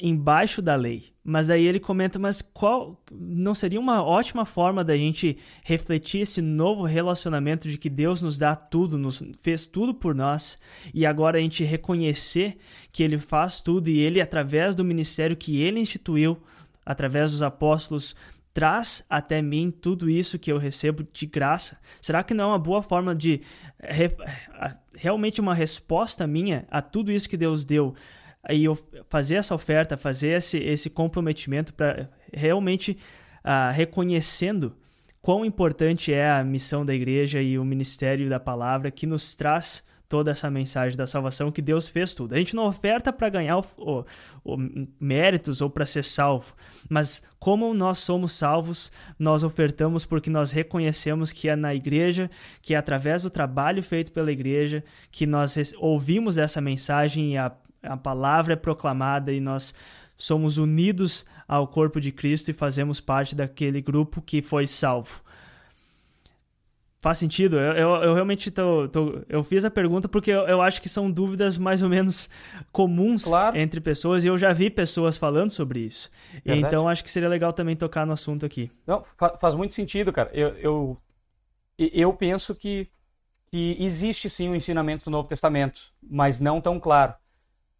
[0.00, 1.12] embaixo da lei.
[1.26, 6.42] Mas daí ele comenta, mas qual não seria uma ótima forma da gente refletir esse
[6.42, 10.58] novo relacionamento de que Deus nos dá tudo, nos fez tudo por nós
[10.92, 12.58] e agora a gente reconhecer
[12.92, 16.38] que ele faz tudo e ele através do ministério que ele instituiu,
[16.84, 18.14] através dos apóstolos,
[18.54, 21.76] traz até mim tudo isso que eu recebo de graça?
[22.00, 23.40] Será que não é uma boa forma de
[23.80, 24.10] re,
[24.94, 27.94] realmente uma resposta minha a tudo isso que Deus deu?
[28.48, 28.78] E eu
[29.10, 32.96] fazer essa oferta, fazer esse, esse comprometimento para realmente
[33.44, 34.76] uh, reconhecendo
[35.20, 39.82] quão importante é a missão da igreja e o ministério da palavra que nos traz
[40.14, 42.36] toda essa mensagem da salvação que Deus fez tudo.
[42.36, 44.04] A gente não oferta para ganhar o, o,
[44.44, 44.56] o,
[45.00, 46.54] méritos ou para ser salvo,
[46.88, 52.30] mas como nós somos salvos, nós ofertamos porque nós reconhecemos que é na igreja,
[52.62, 57.50] que é através do trabalho feito pela igreja, que nós ouvimos essa mensagem e a,
[57.82, 59.74] a palavra é proclamada e nós
[60.16, 65.23] somos unidos ao corpo de Cristo e fazemos parte daquele grupo que foi salvo.
[67.04, 67.60] Faz sentido.
[67.60, 70.88] Eu, eu, eu realmente tô, tô, Eu fiz a pergunta porque eu, eu, acho que
[70.88, 72.30] são dúvidas mais ou menos
[72.72, 73.58] comuns claro.
[73.58, 76.10] entre pessoas e eu já vi pessoas falando sobre isso.
[76.46, 78.70] Então acho que seria legal também tocar no assunto aqui.
[78.86, 79.04] Não,
[79.38, 80.30] faz muito sentido, cara.
[80.32, 80.98] Eu, eu,
[81.78, 82.88] eu penso que,
[83.52, 87.12] que existe sim o um ensinamento do Novo Testamento, mas não tão claro.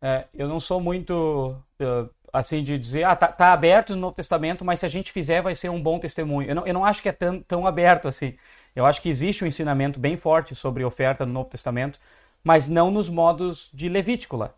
[0.03, 4.16] É, eu não sou muito uh, assim de dizer, ah, tá, tá, aberto no Novo
[4.16, 6.49] Testamento, mas se a gente fizer vai ser um bom testemunho.
[6.49, 8.35] Eu não, eu não acho que é tão, tão aberto assim.
[8.75, 12.01] Eu acho que existe um ensinamento bem forte sobre oferta no Novo Testamento,
[12.42, 14.53] mas não nos modos de Levítico lá.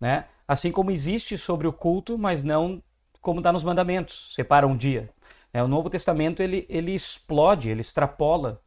[0.00, 0.24] Né?
[0.48, 2.82] Assim como existe sobre o culto, mas não
[3.20, 5.08] como está nos mandamentos, separa um dia.
[5.52, 8.60] É, o Novo Testamento ele, ele explode, ele extrapola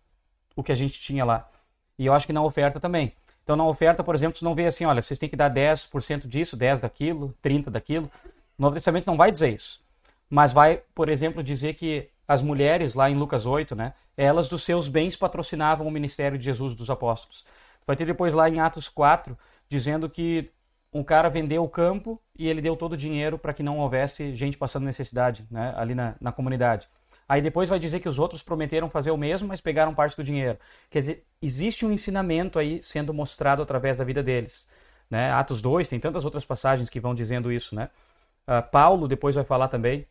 [0.55, 1.49] o que a gente tinha lá.
[1.97, 3.13] E eu acho que na oferta também.
[3.49, 6.27] Então, na oferta, por exemplo, você não vê assim, olha, vocês têm que dar 10%
[6.27, 8.05] disso, 10% daquilo, 30% daquilo.
[8.55, 9.81] O Novo Testamento não vai dizer isso.
[10.29, 14.61] Mas vai, por exemplo, dizer que as mulheres, lá em Lucas 8, né, elas dos
[14.61, 17.43] seus bens patrocinavam o ministério de Jesus dos apóstolos.
[17.87, 19.35] Vai ter depois lá em Atos 4,
[19.67, 20.51] dizendo que
[20.93, 24.35] um cara vendeu o campo e ele deu todo o dinheiro para que não houvesse
[24.35, 26.87] gente passando necessidade né, ali na, na comunidade.
[27.29, 30.23] Aí depois vai dizer que os outros prometeram fazer o mesmo, mas pegaram parte do
[30.23, 30.57] dinheiro.
[30.89, 34.67] Quer dizer, existe um ensinamento aí sendo mostrado através da vida deles.
[35.07, 35.31] Né?
[35.31, 37.75] Atos 2, tem tantas outras passagens que vão dizendo isso.
[37.75, 37.87] Né?
[38.47, 40.07] Uh, Paulo depois vai falar também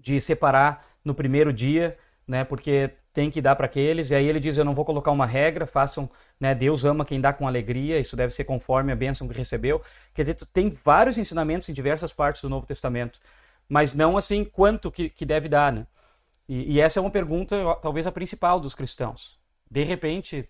[0.00, 2.44] de separar no primeiro dia, né?
[2.44, 4.10] Porque tem que dar para aqueles.
[4.10, 6.08] E aí ele diz: Eu não vou colocar uma regra, façam.
[6.38, 9.82] Né, Deus ama quem dá com alegria, isso deve ser conforme a bênção que recebeu.
[10.14, 13.18] Quer dizer, tem vários ensinamentos em diversas partes do Novo Testamento,
[13.68, 15.72] mas não assim quanto que, que deve dar.
[15.72, 15.84] Né?
[16.48, 19.38] E, e essa é uma pergunta, talvez a principal dos cristãos.
[19.70, 20.48] De repente,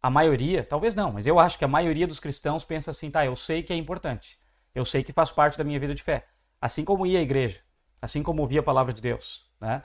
[0.00, 3.26] a maioria, talvez não, mas eu acho que a maioria dos cristãos pensa assim: tá,
[3.26, 4.38] eu sei que é importante,
[4.74, 6.26] eu sei que faz parte da minha vida de fé,
[6.60, 7.60] assim como ir à igreja
[8.02, 9.46] assim como ouvir a palavra de Deus.
[9.60, 9.80] Né?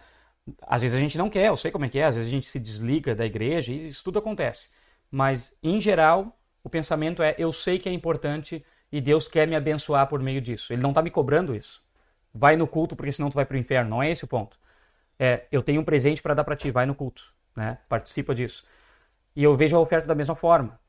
[0.63, 2.31] Às vezes a gente não quer, eu sei como é que é, às vezes a
[2.31, 4.71] gente se desliga da igreja e isso tudo acontece.
[5.11, 9.55] Mas, em geral, o pensamento é: eu sei que é importante e Deus quer me
[9.55, 10.73] abençoar por meio disso.
[10.73, 11.85] Ele não está me cobrando isso.
[12.33, 13.89] Vai no culto porque senão tu vai para o inferno.
[13.89, 14.57] Não é esse o ponto.
[15.19, 17.77] É, eu tenho um presente para dar para ti, vai no culto, né?
[17.89, 18.63] participa disso.
[19.35, 20.79] E eu vejo a oferta da mesma forma.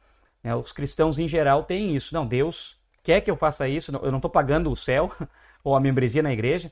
[0.43, 0.55] Né?
[0.55, 2.15] Os cristãos em geral têm isso.
[2.15, 5.11] Não, Deus quer que eu faça isso, eu não estou pagando o céu
[5.65, 6.71] ou a membresia na igreja,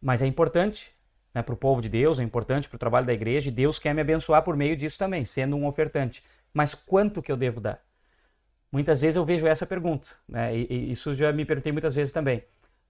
[0.00, 0.94] mas é importante
[1.36, 3.78] né, para o povo de Deus, é importante para o trabalho da igreja, e Deus
[3.78, 6.24] quer me abençoar por meio disso também, sendo um ofertante.
[6.52, 7.82] Mas quanto que eu devo dar?
[8.72, 12.10] Muitas vezes eu vejo essa pergunta, né, e, e isso já me perguntei muitas vezes
[12.10, 12.42] também.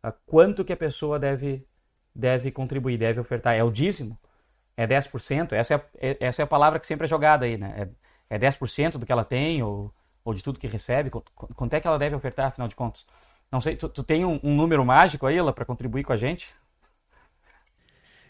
[0.05, 1.67] Uh, quanto que a pessoa deve,
[2.17, 3.55] deve contribuir, deve ofertar?
[3.55, 4.19] É o dízimo?
[4.77, 5.53] É 10%?
[5.53, 7.89] Essa é, é, essa é a palavra que sempre é jogada aí, né?
[8.31, 9.93] É, é 10% do que ela tem ou,
[10.25, 11.11] ou de tudo que recebe?
[11.11, 13.07] Quanto é que ela deve ofertar, afinal de contas?
[13.51, 16.49] Não sei, tu, tu tem um, um número mágico aí, para contribuir com a gente?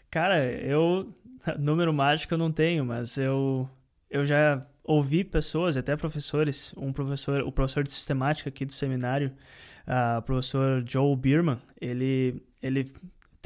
[0.09, 1.13] Cara, eu.
[1.57, 3.69] Número mágico eu não tenho, mas eu,
[4.09, 9.31] eu já ouvi pessoas, até professores, um professor, o professor de sistemática aqui do seminário,
[9.87, 12.91] uh, o professor Joe Bierman, ele, ele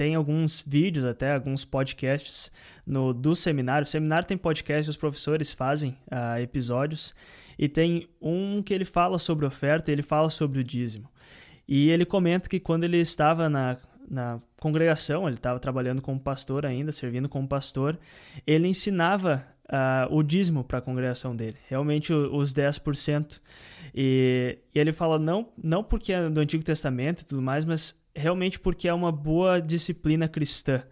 [0.02, 2.52] tem alguns vídeos, até alguns podcasts
[2.84, 3.84] no, do seminário.
[3.84, 7.14] O seminário tem podcast, os professores fazem uh, episódios,
[7.56, 11.08] e tem um que ele fala sobre oferta, ele fala sobre o dízimo.
[11.68, 13.78] E ele comenta que quando ele estava na,
[14.10, 18.00] na congregação, ele estava trabalhando como pastor ainda, servindo como pastor,
[18.48, 23.40] ele ensinava uh, o dízimo para a congregação dele, realmente os 10%.
[23.94, 28.01] E, e ele fala não, não porque é do Antigo Testamento e tudo mais, mas
[28.16, 30.84] realmente porque é uma boa disciplina cristã.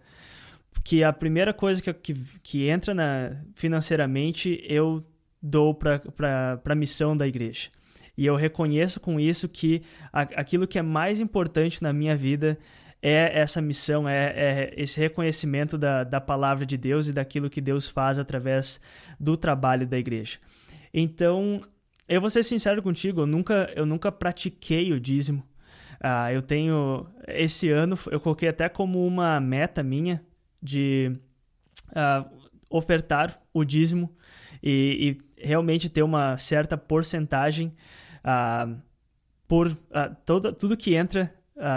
[0.82, 5.04] Que a primeira coisa que, que, que entra na, financeiramente, eu
[5.42, 7.68] dou para a missão da igreja.
[8.16, 12.58] E eu reconheço com isso que a, aquilo que é mais importante na minha vida
[13.02, 17.60] é essa missão, é, é, esse reconhecimento da, da palavra de Deus e daquilo que
[17.60, 18.80] Deus faz através
[19.18, 20.38] do trabalho da igreja.
[20.92, 21.62] Então,
[22.06, 25.42] eu vou ser sincero contigo, eu nunca, eu nunca pratiquei o dízimo.
[26.00, 27.06] Ah, eu tenho.
[27.28, 30.24] Esse ano eu coloquei até como uma meta minha
[30.62, 31.12] de
[31.94, 32.26] ah,
[32.70, 34.14] ofertar o dízimo
[34.62, 37.74] e, e, realmente ter uma certa porcentagem
[38.24, 38.68] ah,
[39.46, 41.34] por ah, todo, tudo que entra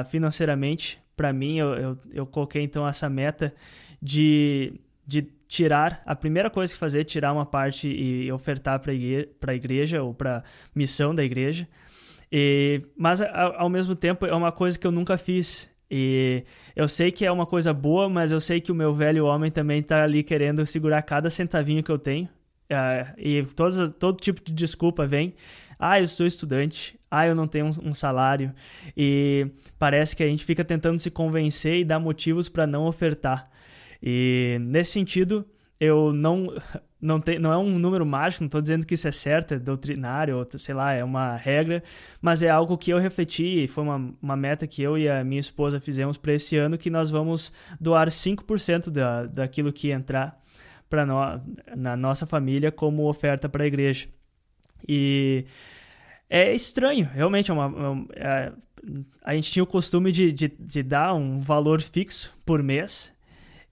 [0.09, 0.97] financeiramente.
[1.15, 3.53] Para mim, eu, eu, eu coloquei então essa meta
[4.01, 8.91] de, de tirar, a primeira coisa que fazer é tirar uma parte e ofertar para
[9.51, 11.67] a igreja ou para missão da igreja.
[12.35, 15.69] E, mas ao mesmo tempo é uma coisa que eu nunca fiz.
[15.89, 16.43] E
[16.75, 19.51] eu sei que é uma coisa boa, mas eu sei que o meu velho homem
[19.51, 22.27] também está ali querendo segurar cada centavinho que eu tenho.
[22.71, 23.45] Uh, e
[23.99, 25.35] todo tipo de desculpa vem.
[25.77, 26.99] Ah, eu sou estudante.
[27.11, 28.51] Ah, eu não tenho um, um salário.
[28.97, 33.47] E parece que a gente fica tentando se convencer e dar motivos para não ofertar.
[34.01, 35.45] E nesse sentido,
[35.79, 36.47] eu não
[37.01, 39.59] não tem não é um número mágico, não estou dizendo que isso é certo, é
[39.59, 41.83] doutrinário, ou sei lá, é uma regra,
[42.21, 45.41] mas é algo que eu refleti, foi uma, uma meta que eu e a minha
[45.41, 50.41] esposa fizemos para esse ano, que nós vamos doar 5% da, daquilo que entrar
[50.89, 51.15] para no,
[51.75, 54.07] na nossa família como oferta para a igreja.
[54.87, 55.45] E
[56.29, 58.51] é estranho, realmente é uma, é,
[59.23, 63.12] a gente tinha o costume de, de, de dar um valor fixo por mês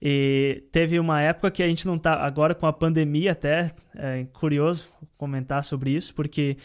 [0.04, 2.14] e teve uma época que a gente não tá.
[2.14, 6.56] Agora com a pandemia, até é curioso comentar sobre isso, porque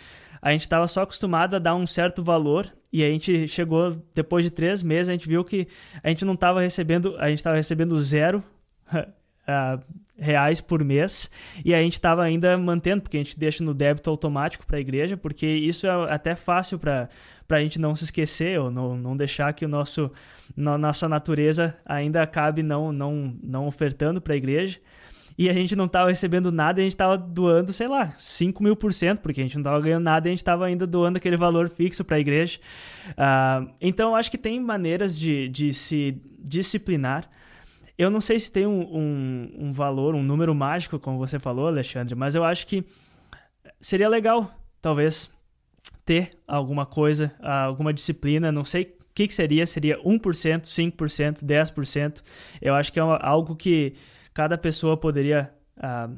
[0.41, 4.43] a gente estava só acostumado a dar um certo valor e a gente chegou, depois
[4.43, 5.67] de três meses, a gente viu que
[6.03, 8.43] a gente não estava recebendo, a gente estava recebendo zero
[8.91, 9.83] uh,
[10.17, 11.29] reais por mês
[11.63, 14.81] e a gente estava ainda mantendo, porque a gente deixa no débito automático para a
[14.81, 17.07] igreja, porque isso é até fácil para
[17.49, 20.11] a gente não se esquecer ou não, não deixar que o nosso
[20.55, 24.79] no, nossa natureza ainda acabe não, não, não ofertando para a igreja.
[25.37, 28.75] E a gente não estava recebendo nada a gente estava doando, sei lá, 5 mil
[28.75, 31.17] por cento, porque a gente não estava ganhando nada e a gente estava ainda doando
[31.17, 32.59] aquele valor fixo para a igreja.
[33.09, 37.29] Uh, então, eu acho que tem maneiras de, de se disciplinar
[37.97, 41.67] eu não sei se tem um, um, um, valor, um número mágico, como você falou,
[41.67, 42.85] Alexandre, mas eu acho que
[43.81, 45.31] seria legal, talvez,
[46.05, 50.21] ter alguma coisa, alguma disciplina, não sei o que, que seria, seria 1%,
[50.61, 52.23] 5%, 10%.
[52.61, 53.93] Eu acho que é algo que
[54.33, 56.15] cada pessoa poderia uh,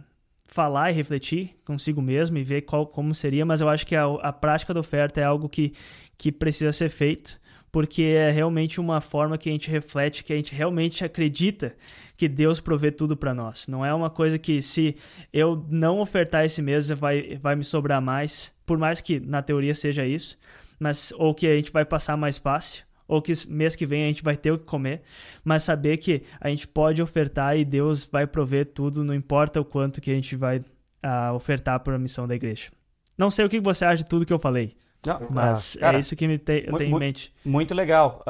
[0.47, 4.05] falar e refletir consigo mesmo e ver qual, como seria, mas eu acho que a,
[4.05, 5.73] a prática da oferta é algo que,
[6.17, 7.39] que precisa ser feito
[7.71, 11.75] porque é realmente uma forma que a gente reflete, que a gente realmente acredita
[12.17, 13.67] que Deus provê tudo para nós.
[13.67, 14.95] Não é uma coisa que se
[15.32, 19.73] eu não ofertar esse mês vai, vai me sobrar mais, por mais que na teoria
[19.73, 20.38] seja isso,
[20.79, 24.05] mas ou que a gente vai passar mais fácil, ou que mês que vem a
[24.05, 25.01] gente vai ter o que comer,
[25.43, 29.65] mas saber que a gente pode ofertar e Deus vai prover tudo, não importa o
[29.65, 32.69] quanto que a gente vai uh, ofertar para a missão da igreja.
[33.17, 34.77] Não sei o que você acha de tudo que eu falei.
[35.03, 37.34] Não, Mas ah, cara, é isso que me te, eu tenho em mente.
[37.43, 38.23] Muito legal.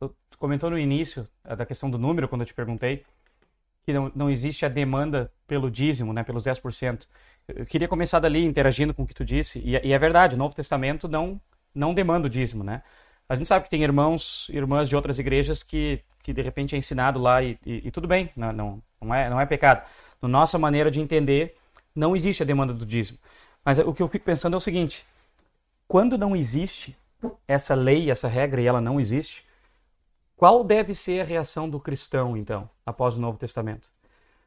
[0.00, 3.02] Uh, comentou no início uh, da questão do número, quando eu te perguntei,
[3.84, 7.08] que não, não existe a demanda pelo dízimo, né, pelos 10%.
[7.56, 9.60] Eu queria começar dali, interagindo com o que tu disse.
[9.60, 11.40] E, e é verdade, o Novo Testamento não,
[11.74, 12.82] não demanda o dízimo, né?
[13.28, 16.74] A gente sabe que tem irmãos e irmãs de outras igrejas que, que de repente
[16.74, 19.86] é ensinado lá e, e, e tudo bem, não, não, não, é, não é pecado.
[20.20, 21.54] Na nossa maneira de entender,
[21.94, 23.18] não existe a demanda do dízimo.
[23.64, 25.04] Mas o que eu fico pensando é o seguinte:
[25.86, 26.96] quando não existe
[27.46, 29.44] essa lei, essa regra, e ela não existe,
[30.36, 33.88] qual deve ser a reação do cristão, então, após o Novo Testamento?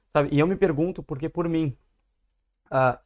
[0.10, 0.30] Sabe?
[0.32, 1.76] E eu me pergunto, porque por mim,
[2.73, 2.97] uh,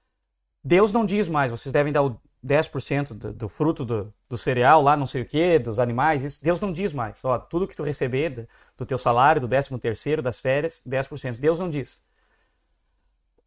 [0.63, 4.81] Deus não diz mais, vocês devem dar o 10% do, do fruto do, do, cereal
[4.81, 7.23] lá, não sei o que, dos animais, isso, Deus não diz mais.
[7.23, 11.39] Ó, tudo que tu receber do, do teu salário, do 13 terceiro, das férias, 10%.
[11.39, 12.05] Deus não diz.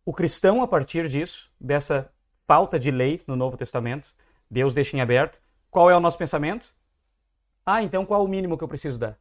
[0.04, 2.10] O cristão, a partir disso, dessa
[2.46, 4.12] falta de lei no Novo Testamento,
[4.50, 5.40] Deus deixa em aberto.
[5.70, 6.74] Qual é o nosso pensamento?
[7.64, 9.16] Ah, então qual é o mínimo que eu preciso dar?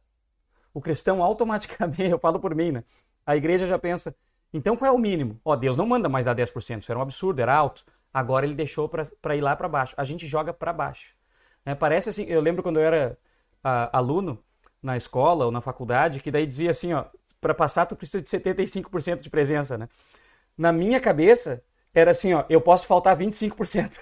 [0.74, 2.84] O cristão automaticamente, eu falo por mim, né?
[3.24, 4.14] A igreja já pensa,
[4.52, 5.40] então qual é o mínimo?
[5.44, 7.84] Ó, Deus não manda mais dar 10%, isso era um absurdo, era alto.
[8.12, 9.94] Agora ele deixou para ir lá para baixo.
[9.96, 11.14] A gente joga para baixo.
[11.64, 13.18] É, parece assim, eu lembro quando eu era
[13.62, 14.42] a, aluno
[14.82, 17.04] na escola ou na faculdade, que daí dizia assim, ó,
[17.40, 19.88] para passar tu precisa de 75% de presença, né?
[20.56, 21.62] Na minha cabeça,
[21.94, 23.98] era assim, ó, eu posso faltar 25%.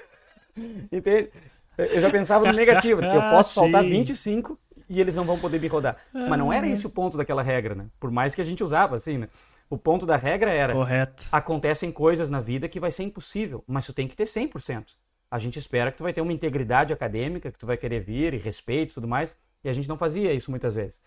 [0.91, 1.31] Entende?
[1.77, 3.03] Eu já pensava no negativo.
[3.03, 4.59] Eu posso faltar 25
[4.89, 5.97] e eles não vão poder me rodar.
[6.13, 7.87] Mas não era esse o ponto daquela regra, né?
[8.01, 9.29] Por mais que a gente usava assim, né?
[9.71, 11.29] O ponto da regra era: Correto.
[11.31, 14.95] acontecem coisas na vida que vai ser impossível, mas tu tem que ter 100%.
[15.31, 18.33] A gente espera que tu vai ter uma integridade acadêmica, que tu vai querer vir
[18.33, 21.03] e respeito e tudo mais, e a gente não fazia isso muitas vezes.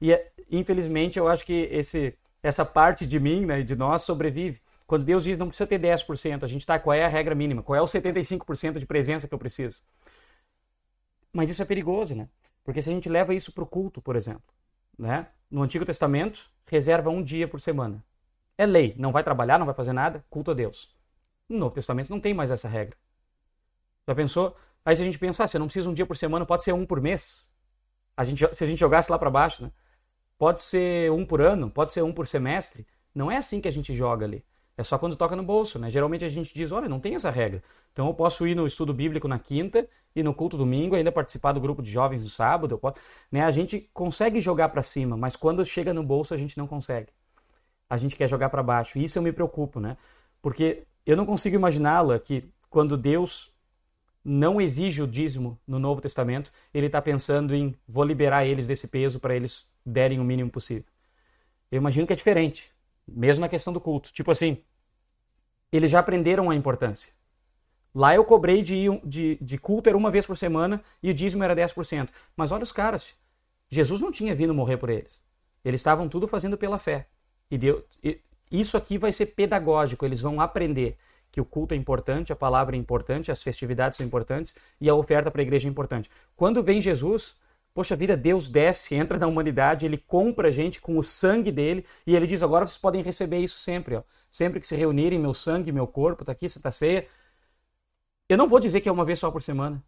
[0.00, 0.18] E
[0.50, 4.60] infelizmente eu acho que esse essa parte de mim, né, de nós sobrevive.
[4.84, 7.62] Quando Deus diz não precisa ter 10%, a gente tá qual é a regra mínima?
[7.62, 9.80] Qual é o 75% de presença que eu preciso?
[11.32, 12.28] Mas isso é perigoso, né?
[12.64, 14.42] Porque se a gente leva isso para o culto, por exemplo,
[14.98, 15.28] né?
[15.52, 18.02] No Antigo Testamento, reserva um dia por semana.
[18.56, 20.90] É lei, não vai trabalhar, não vai fazer nada, culto a Deus.
[21.46, 22.96] No Novo Testamento não tem mais essa regra.
[24.08, 24.56] Já pensou?
[24.82, 26.72] Aí se a gente pensar, se eu não preciso um dia por semana, pode ser
[26.72, 27.52] um por mês.
[28.16, 29.70] A gente, se a gente jogasse lá para baixo, né?
[30.38, 32.86] Pode ser um por ano, pode ser um por semestre.
[33.14, 34.42] Não é assim que a gente joga ali.
[34.76, 35.90] É só quando toca no bolso, né?
[35.90, 37.62] Geralmente a gente diz, olha, não tem essa regra.
[37.92, 41.52] Então eu posso ir no estudo bíblico na quinta e no culto domingo, ainda participar
[41.52, 42.78] do grupo de jovens do sábado.
[42.78, 43.00] Posso...
[43.30, 43.42] Né?
[43.42, 47.12] A gente consegue jogar para cima, mas quando chega no bolso a gente não consegue.
[47.88, 48.98] A gente quer jogar para baixo.
[48.98, 49.96] E isso eu me preocupo, né?
[50.40, 53.52] Porque eu não consigo imaginá-la que quando Deus
[54.24, 58.88] não exige o dízimo no Novo Testamento, ele está pensando em vou liberar eles desse
[58.88, 60.84] peso para eles derem o mínimo possível.
[61.70, 62.71] Eu imagino que é diferente,
[63.06, 64.12] mesmo na questão do culto.
[64.12, 64.58] Tipo assim,
[65.70, 67.12] eles já aprenderam a importância.
[67.94, 71.44] Lá eu cobrei de, de, de culto era uma vez por semana e o dízimo
[71.44, 72.10] era 10%.
[72.36, 73.14] Mas olha os caras,
[73.68, 75.22] Jesus não tinha vindo morrer por eles.
[75.64, 77.06] Eles estavam tudo fazendo pela fé.
[77.50, 77.58] E,
[78.02, 80.96] e isso aqui vai ser pedagógico, eles vão aprender
[81.30, 84.94] que o culto é importante, a palavra é importante, as festividades são importantes e a
[84.94, 86.10] oferta para a igreja é importante.
[86.36, 87.36] Quando vem Jesus,
[87.74, 91.84] poxa vida, Deus desce, entra na humanidade, ele compra a gente com o sangue dele
[92.06, 94.02] e ele diz: agora vocês podem receber isso sempre, ó.
[94.30, 97.06] sempre que se reunirem, meu sangue, meu corpo, está aqui, você está ceia.
[98.28, 99.82] Eu não vou dizer que é uma vez só por semana.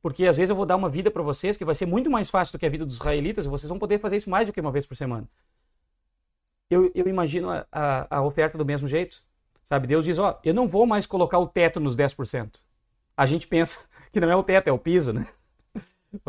[0.00, 2.28] Porque às vezes eu vou dar uma vida para vocês que vai ser muito mais
[2.28, 4.52] fácil do que a vida dos israelitas e vocês vão poder fazer isso mais do
[4.52, 5.28] que uma vez por semana.
[6.68, 9.22] Eu, eu imagino a, a, a oferta do mesmo jeito.
[9.64, 9.86] Sabe?
[9.86, 12.60] Deus diz: Ó, eu não vou mais colocar o teto nos 10%.
[13.16, 13.80] A gente pensa
[14.12, 15.26] que não é o teto, é o piso, né?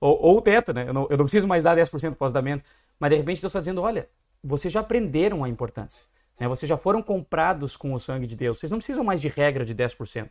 [0.00, 0.88] ou, ou, o teto, né?
[0.88, 2.64] Eu não, eu não preciso mais dar 10% pós-damento.
[2.98, 4.08] Mas de repente Deus está dizendo: olha,
[4.42, 6.04] vocês já aprenderam a importância.
[6.38, 6.46] Né?
[6.48, 8.58] Vocês já foram comprados com o sangue de Deus.
[8.58, 10.28] Vocês não precisam mais de regra de 10%.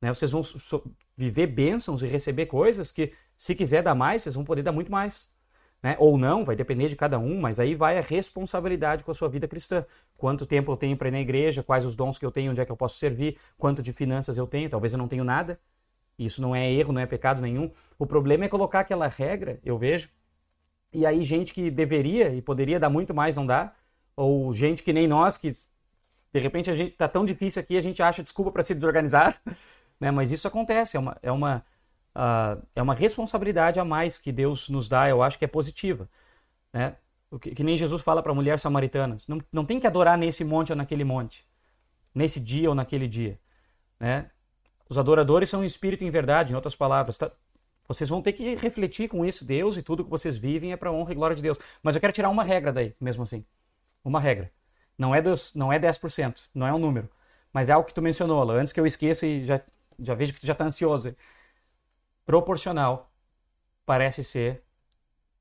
[0.00, 0.12] Né?
[0.12, 0.82] Vocês vão so
[1.16, 4.90] viver bênçãos e receber coisas que, se quiser dar mais, vocês vão poder dar muito
[4.90, 5.32] mais
[5.82, 5.96] né?
[5.98, 9.28] ou não, vai depender de cada um, mas aí vai a responsabilidade com a sua
[9.28, 9.84] vida cristã.
[10.16, 12.60] Quanto tempo eu tenho para ir na igreja, quais os dons que eu tenho, onde
[12.60, 15.58] é que eu posso servir, quanto de finanças eu tenho, talvez eu não tenho nada.
[16.24, 17.70] Isso não é erro, não é pecado nenhum.
[17.98, 20.08] O problema é colocar aquela regra, eu vejo,
[20.92, 23.72] e aí gente que deveria e poderia dar muito mais não dá,
[24.16, 27.80] ou gente que nem nós que de repente a gente tá tão difícil aqui, a
[27.80, 29.40] gente acha desculpa para se desorganizar,
[30.00, 30.10] né?
[30.10, 31.64] Mas isso acontece, é uma, é uma
[32.14, 36.08] uh, é uma responsabilidade a mais que Deus nos dá, eu acho que é positiva.
[36.72, 36.96] Né?
[37.30, 40.16] O que, que nem Jesus fala para a mulher samaritana: não, não tem que adorar
[40.18, 41.46] nesse monte ou naquele monte,
[42.14, 43.38] nesse dia ou naquele dia.
[43.98, 44.30] Né?
[44.92, 47.16] Os adoradores são espírito em verdade, em outras palavras.
[47.16, 47.30] Tá?
[47.88, 49.42] Vocês vão ter que refletir com isso.
[49.42, 51.58] Deus e tudo que vocês vivem é para honra e glória de Deus.
[51.82, 53.42] Mas eu quero tirar uma regra daí, mesmo assim.
[54.04, 54.52] Uma regra.
[54.98, 57.08] Não é, dos, não é 10%, não é um número.
[57.54, 58.52] Mas é algo que tu mencionou, lá.
[58.52, 59.62] Antes que eu esqueça e já,
[59.98, 61.16] já vejo que tu já está ansioso
[62.26, 63.10] proporcional
[63.86, 64.62] parece ser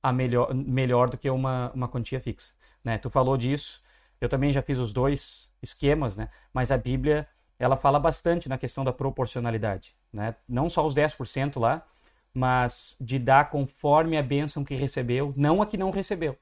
[0.02, 2.54] a melhor, melhor do que uma, uma quantia fixa.
[2.86, 2.98] Né?
[2.98, 3.84] Tu falou disso,
[4.22, 6.30] eu também já fiz os dois esquemas, né?
[6.54, 7.28] mas a Bíblia
[7.62, 9.94] ela fala bastante na questão da proporcionalidade.
[10.12, 10.36] Né?
[10.50, 11.86] Não só os 10% lá,
[12.34, 16.36] mas de dar conforme a bênção que recebeu, não a que não recebeu.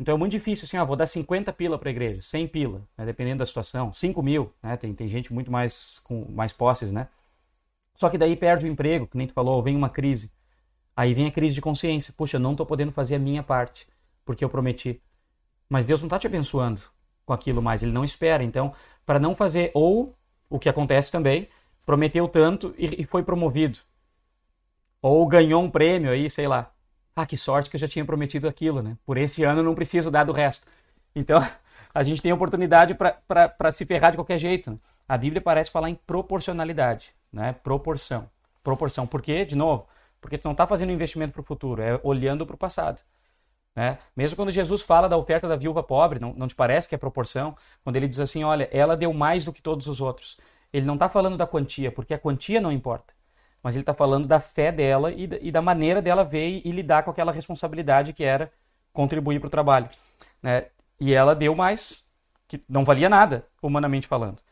[0.00, 2.82] Então é muito difícil assim, ah, vou dar 50 pila para a igreja, 100 pila,
[2.96, 3.04] né?
[3.04, 4.76] dependendo da situação, 5 mil, né?
[4.76, 7.08] tem, tem gente muito mais com mais posses, né?
[7.94, 10.32] Só que daí perde o emprego, que nem tu falou, vem uma crise.
[10.96, 12.14] Aí vem a crise de consciência.
[12.16, 13.86] Puxa, eu não estou podendo fazer a minha parte,
[14.24, 15.02] porque eu prometi.
[15.68, 16.80] Mas Deus não está te abençoando
[17.26, 18.42] com aquilo mais, ele não espera.
[18.42, 18.72] Então,
[19.04, 20.16] para não fazer, ou
[20.48, 21.48] o que acontece também,
[21.84, 23.78] prometeu tanto e, e foi promovido.
[25.00, 26.70] Ou ganhou um prêmio aí, sei lá.
[27.14, 28.96] Ah, que sorte que eu já tinha prometido aquilo, né?
[29.04, 30.66] Por esse ano eu não preciso dar do resto.
[31.14, 31.46] Então,
[31.94, 34.70] a gente tem oportunidade para se ferrar de qualquer jeito.
[34.70, 34.78] Né?
[35.08, 37.54] A Bíblia parece falar em proporcionalidade né?
[37.62, 38.28] Proporção.
[38.62, 39.06] Proporção.
[39.06, 39.44] Por quê?
[39.44, 39.86] De novo,
[40.20, 43.00] porque tu não está fazendo investimento para o futuro, é olhando para o passado.
[43.78, 43.96] Né?
[44.16, 46.98] Mesmo quando Jesus fala da oferta da viúva pobre, não, não te parece que é
[46.98, 47.56] proporção?
[47.84, 50.36] Quando ele diz assim, olha, ela deu mais do que todos os outros.
[50.72, 53.14] Ele não está falando da quantia, porque a quantia não importa.
[53.62, 56.62] Mas ele está falando da fé dela e da, e da, maneira dela ver e,
[56.64, 58.50] e, lidar com aquela responsabilidade que era
[58.92, 59.88] contribuir para o trabalho.
[60.42, 60.66] Né?
[60.98, 62.04] E ela deu mais,
[62.48, 64.42] que não valia nada, humanamente falando.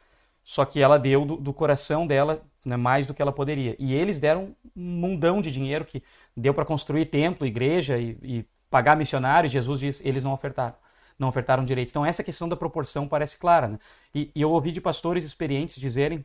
[0.44, 3.74] Só que ela deu do, do coração dela né, mais do que ela poderia.
[3.76, 6.00] E eles deram um mundão de dinheiro que
[6.36, 9.52] deu para construir templo, igreja e, e pagar missionários.
[9.52, 10.74] Jesus diz, eles não ofertaram.
[11.18, 11.90] não ofertaram direito.
[11.90, 13.68] Então, essa questão da proporção parece clara.
[13.68, 13.78] Né?
[14.14, 16.24] E, e eu ouvi de pastores experientes dizerem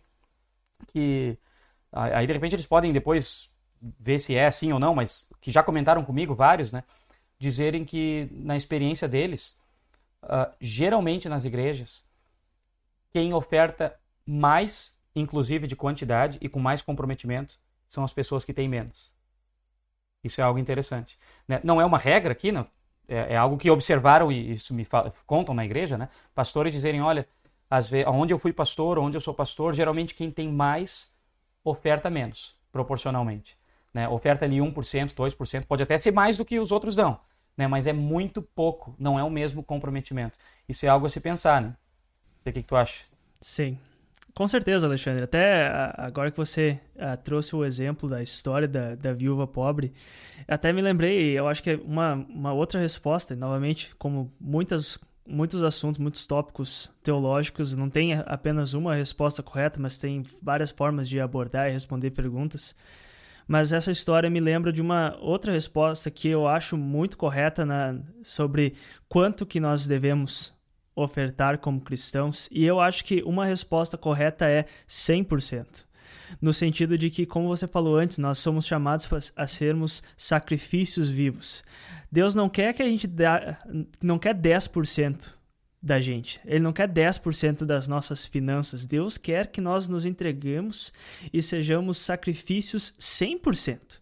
[0.87, 1.37] que.
[1.91, 3.49] Aí, de repente, eles podem depois
[3.99, 6.83] ver se é assim ou não, mas que já comentaram comigo vários, né?
[7.37, 9.57] Dizerem que, na experiência deles,
[10.23, 12.05] uh, geralmente nas igrejas,
[13.09, 18.69] quem oferta mais, inclusive de quantidade e com mais comprometimento, são as pessoas que têm
[18.69, 19.13] menos.
[20.23, 21.17] Isso é algo interessante.
[21.47, 21.59] Né?
[21.63, 22.67] Não é uma regra aqui, não.
[23.07, 24.87] É, é algo que observaram e isso me
[25.25, 26.09] contam na igreja, né?
[26.33, 27.27] Pastores dizerem, olha,
[27.69, 31.13] às vezes, onde eu fui pastor, onde eu sou pastor, geralmente quem tem mais
[31.63, 33.57] oferta menos, proporcionalmente.
[33.93, 34.07] Né?
[34.07, 37.19] Oferta ali 1%, 2%, pode até ser mais do que os outros dão,
[37.57, 37.67] né?
[37.67, 40.37] mas é muito pouco, não é o mesmo comprometimento.
[40.67, 41.75] Isso é algo a se pensar, né?
[42.39, 43.03] O que, que tu acha?
[43.39, 43.77] Sim,
[44.33, 45.23] com certeza, Alexandre.
[45.23, 45.67] Até
[45.97, 49.93] agora que você uh, trouxe o exemplo da história da, da viúva pobre,
[50.47, 55.63] até me lembrei, eu acho que é uma, uma outra resposta, novamente, como muitas, muitos
[55.63, 61.19] assuntos, muitos tópicos teológicos, não tem apenas uma resposta correta, mas tem várias formas de
[61.19, 62.75] abordar e responder perguntas.
[63.47, 67.99] Mas essa história me lembra de uma outra resposta que eu acho muito correta na,
[68.23, 68.75] sobre
[69.09, 70.53] quanto que nós devemos
[70.95, 75.85] ofertar como cristãos, e eu acho que uma resposta correta é 100%.
[76.41, 81.63] No sentido de que, como você falou antes, nós somos chamados a sermos sacrifícios vivos.
[82.11, 83.59] Deus não quer que a gente dá,
[84.01, 85.33] não quer 10%
[85.81, 86.39] da gente.
[86.45, 88.85] Ele não quer 10% das nossas finanças.
[88.85, 90.93] Deus quer que nós nos entreguemos
[91.33, 93.99] e sejamos sacrifícios 100%.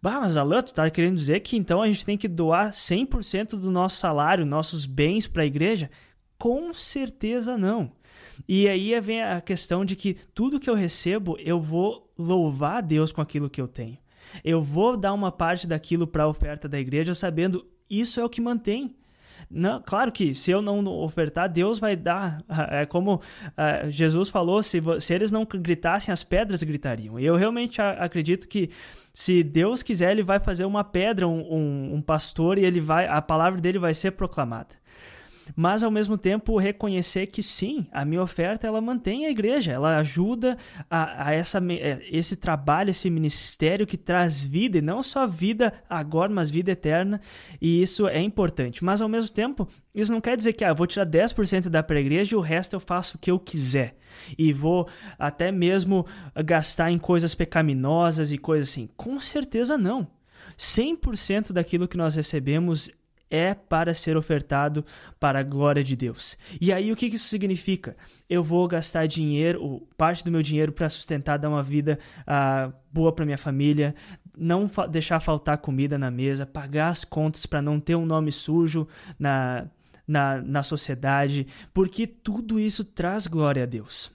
[0.00, 3.50] Bah, mas Alan, tu tá querendo dizer que então a gente tem que doar 100%
[3.50, 5.90] do nosso salário, nossos bens para a igreja?
[6.38, 7.90] Com certeza não.
[8.48, 12.80] E aí vem a questão de que tudo que eu recebo, eu vou louvar a
[12.80, 13.98] Deus com aquilo que eu tenho.
[14.44, 18.28] Eu vou dar uma parte daquilo para a oferta da igreja, sabendo isso é o
[18.28, 18.94] que mantém.
[19.50, 22.42] Não, claro que se eu não ofertar, Deus vai dar.
[22.70, 27.18] É como uh, Jesus falou: se, se eles não gritassem, as pedras gritariam.
[27.18, 28.70] E eu realmente acredito que
[29.14, 33.06] se Deus quiser, Ele vai fazer uma pedra, um, um, um pastor, e ele vai,
[33.06, 34.76] a palavra dele vai ser proclamada
[35.56, 39.98] mas ao mesmo tempo reconhecer que sim, a minha oferta ela mantém a igreja, ela
[39.98, 40.56] ajuda
[40.90, 45.72] a, a essa, é, esse trabalho, esse ministério que traz vida, e não só vida
[45.88, 47.20] agora, mas vida eterna,
[47.60, 48.84] e isso é importante.
[48.84, 51.82] Mas ao mesmo tempo, isso não quer dizer que ah, eu vou tirar 10% da
[51.82, 53.96] para a igreja e o resto eu faço o que eu quiser.
[54.36, 54.88] E vou
[55.18, 56.06] até mesmo
[56.44, 58.88] gastar em coisas pecaminosas e coisas assim.
[58.96, 60.06] Com certeza não.
[60.58, 62.90] 100% daquilo que nós recebemos
[63.30, 64.84] é para ser ofertado
[65.18, 66.36] para a glória de Deus.
[66.60, 67.96] E aí o que isso significa?
[68.28, 73.12] Eu vou gastar dinheiro, parte do meu dinheiro para sustentar, dar uma vida uh, boa
[73.12, 73.94] para minha família,
[74.36, 78.32] não fa deixar faltar comida na mesa, pagar as contas para não ter um nome
[78.32, 78.86] sujo
[79.18, 79.66] na,
[80.06, 84.10] na, na sociedade, porque tudo isso traz glória a Deus.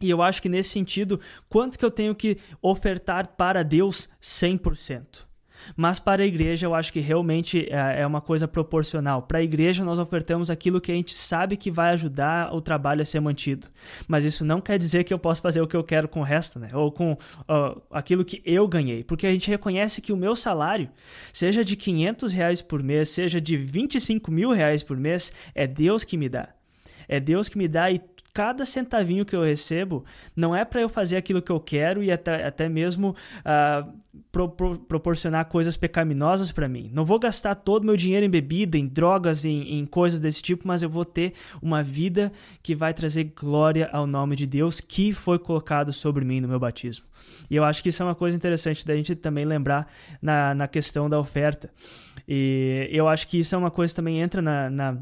[0.00, 5.27] E eu acho que nesse sentido, quanto que eu tenho que ofertar para Deus 100%?
[5.76, 9.22] Mas para a igreja, eu acho que realmente é, é uma coisa proporcional.
[9.22, 13.02] Para a igreja, nós ofertamos aquilo que a gente sabe que vai ajudar o trabalho
[13.02, 13.68] a ser mantido.
[14.06, 16.24] Mas isso não quer dizer que eu posso fazer o que eu quero com o
[16.24, 16.68] resto, né?
[16.72, 19.04] Ou com uh, aquilo que eu ganhei.
[19.04, 20.88] Porque a gente reconhece que o meu salário,
[21.32, 26.04] seja de 500 reais por mês, seja de 25 mil reais por mês, é Deus
[26.04, 26.48] que me dá.
[27.08, 28.00] É Deus que me dá e
[28.38, 30.04] cada centavinho que eu recebo
[30.36, 33.92] não é para eu fazer aquilo que eu quero e até, até mesmo uh,
[34.30, 36.88] pro, pro, proporcionar coisas pecaminosas para mim.
[36.94, 40.68] Não vou gastar todo meu dinheiro em bebida, em drogas, em, em coisas desse tipo,
[40.68, 42.30] mas eu vou ter uma vida
[42.62, 46.60] que vai trazer glória ao nome de Deus que foi colocado sobre mim no meu
[46.60, 47.06] batismo.
[47.50, 50.68] E eu acho que isso é uma coisa interessante da gente também lembrar na, na
[50.68, 51.68] questão da oferta.
[52.28, 54.98] E eu acho que isso é uma coisa que também entra na, na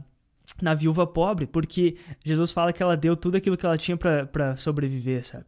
[0.60, 4.56] na viúva pobre, porque Jesus fala que ela deu tudo aquilo que ela tinha para
[4.56, 5.44] sobreviver, sabe?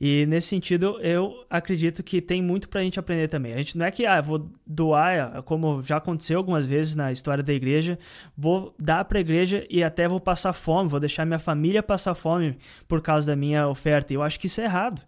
[0.00, 3.52] E nesse sentido, eu acredito que tem muito para a gente aprender também.
[3.52, 7.42] A gente não é que, ah, vou doar, como já aconteceu algumas vezes na história
[7.42, 7.98] da igreja,
[8.36, 12.14] vou dar para a igreja e até vou passar fome, vou deixar minha família passar
[12.14, 14.12] fome por causa da minha oferta.
[14.12, 15.02] Eu acho que isso é errado.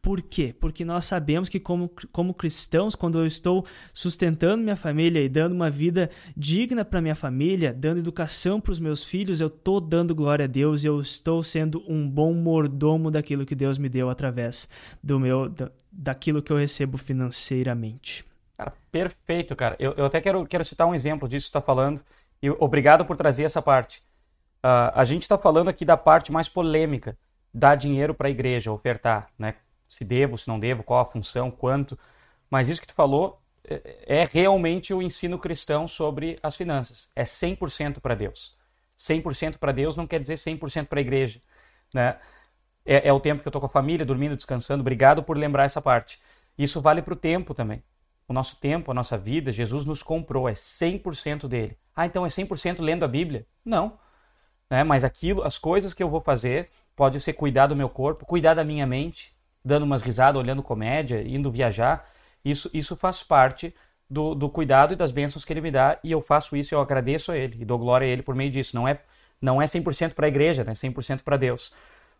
[0.00, 0.54] Por quê?
[0.58, 5.52] Porque nós sabemos que, como, como cristãos, quando eu estou sustentando minha família e dando
[5.52, 10.14] uma vida digna para minha família, dando educação para os meus filhos, eu estou dando
[10.14, 14.10] glória a Deus e eu estou sendo um bom mordomo daquilo que Deus me deu
[14.10, 14.68] através
[15.02, 18.24] do meu da, daquilo que eu recebo financeiramente.
[18.56, 19.76] Cara, perfeito, cara.
[19.78, 22.02] Eu, eu até quero, quero citar um exemplo disso que está falando
[22.42, 24.00] e obrigado por trazer essa parte.
[24.64, 27.16] Uh, a gente está falando aqui da parte mais polêmica,
[27.52, 29.54] dar dinheiro para a igreja, ofertar, né?
[29.88, 31.98] Se devo, se não devo, qual a função, quanto.
[32.50, 37.10] Mas isso que tu falou é, é realmente o ensino cristão sobre as finanças.
[37.14, 38.56] É 100% para Deus.
[39.02, 41.40] 100% para Deus não quer dizer 100% para a igreja,
[41.92, 42.16] né?
[42.84, 44.80] É, é, o tempo que eu estou com a família, dormindo, descansando.
[44.80, 46.20] Obrigado por lembrar essa parte.
[46.58, 47.82] Isso vale para o tempo também.
[48.26, 51.76] O nosso tempo, a nossa vida, Jesus nos comprou, é 100% dele.
[51.94, 53.46] Ah, então é 100% lendo a Bíblia?
[53.64, 53.98] Não.
[54.68, 54.82] Né?
[54.82, 58.54] Mas aquilo, as coisas que eu vou fazer, pode ser cuidar do meu corpo, cuidar
[58.54, 59.34] da minha mente,
[59.64, 62.08] dando umas risadas, olhando comédia, indo viajar.
[62.44, 63.74] Isso, isso faz parte
[64.12, 66.80] do, do cuidado e das bênçãos que ele me dá e eu faço isso, eu
[66.80, 68.76] agradeço a ele e dou glória a ele por meio disso.
[68.76, 69.00] Não é,
[69.40, 70.72] não é 100% para a igreja, né?
[70.72, 71.72] 100% para Deus.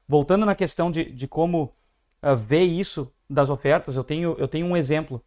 [0.08, 1.70] Voltando na questão de, de como
[2.22, 5.22] uh, ver isso das ofertas, eu tenho, eu tenho um exemplo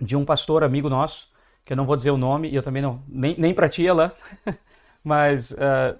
[0.00, 1.28] de um pastor amigo nosso,
[1.64, 3.88] que eu não vou dizer o nome, e eu também não, nem, nem para ti,
[3.88, 4.10] Alain,
[5.04, 5.96] mas uh,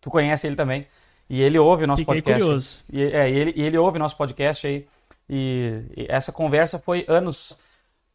[0.00, 0.86] tu, conhece ele também.
[1.28, 2.42] E ele ouve o nosso Fiquei podcast.
[2.42, 2.78] Curioso.
[2.90, 4.86] E, é, ele, e ele ouve o nosso podcast aí.
[5.28, 7.58] E, e essa conversa foi anos.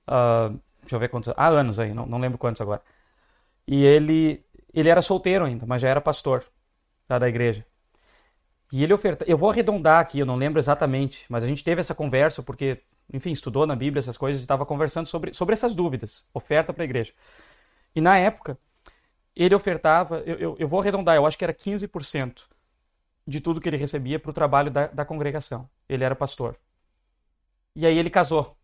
[0.07, 1.33] Uh, deixa eu ver quantos.
[1.35, 2.81] Há anos aí, não, não lembro quantos agora.
[3.67, 6.43] E ele, ele era solteiro ainda, mas já era pastor
[7.07, 7.65] tá, da igreja.
[8.71, 9.25] E ele oferta.
[9.27, 12.81] Eu vou arredondar aqui, eu não lembro exatamente, mas a gente teve essa conversa porque,
[13.13, 16.29] enfim, estudou na Bíblia essas coisas e estava conversando sobre, sobre essas dúvidas.
[16.33, 17.13] Oferta para a igreja.
[17.93, 18.57] E na época,
[19.35, 22.43] ele ofertava, eu, eu, eu, vou arredondar, eu acho que era 15%
[23.27, 25.69] de tudo que ele recebia para o trabalho da, da congregação.
[25.87, 26.57] Ele era pastor.
[27.75, 28.57] E aí ele casou.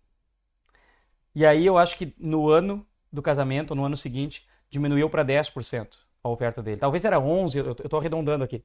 [1.38, 2.84] E aí eu acho que no ano
[3.14, 5.88] do casamento, no ano seguinte, diminuiu para 10%
[6.24, 6.78] a oferta dele.
[6.78, 8.64] Talvez era 11, eu estou arredondando aqui.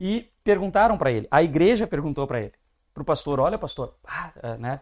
[0.00, 2.52] E perguntaram para ele, a igreja perguntou para ele,
[2.92, 4.80] para o pastor, olha pastor, ah, né,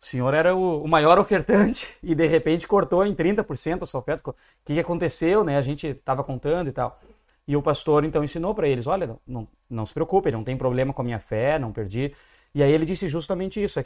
[0.00, 4.28] o senhor era o, maior ofertante e de repente cortou em 30% a sua oferta.
[4.28, 5.56] O que, que aconteceu, né?
[5.56, 7.00] A gente estava contando e tal.
[7.46, 10.56] E o pastor então ensinou para eles, olha, não, não, não se preocupe, não tem
[10.56, 12.12] problema com a minha fé, não perdi.
[12.52, 13.84] E aí ele disse justamente isso, é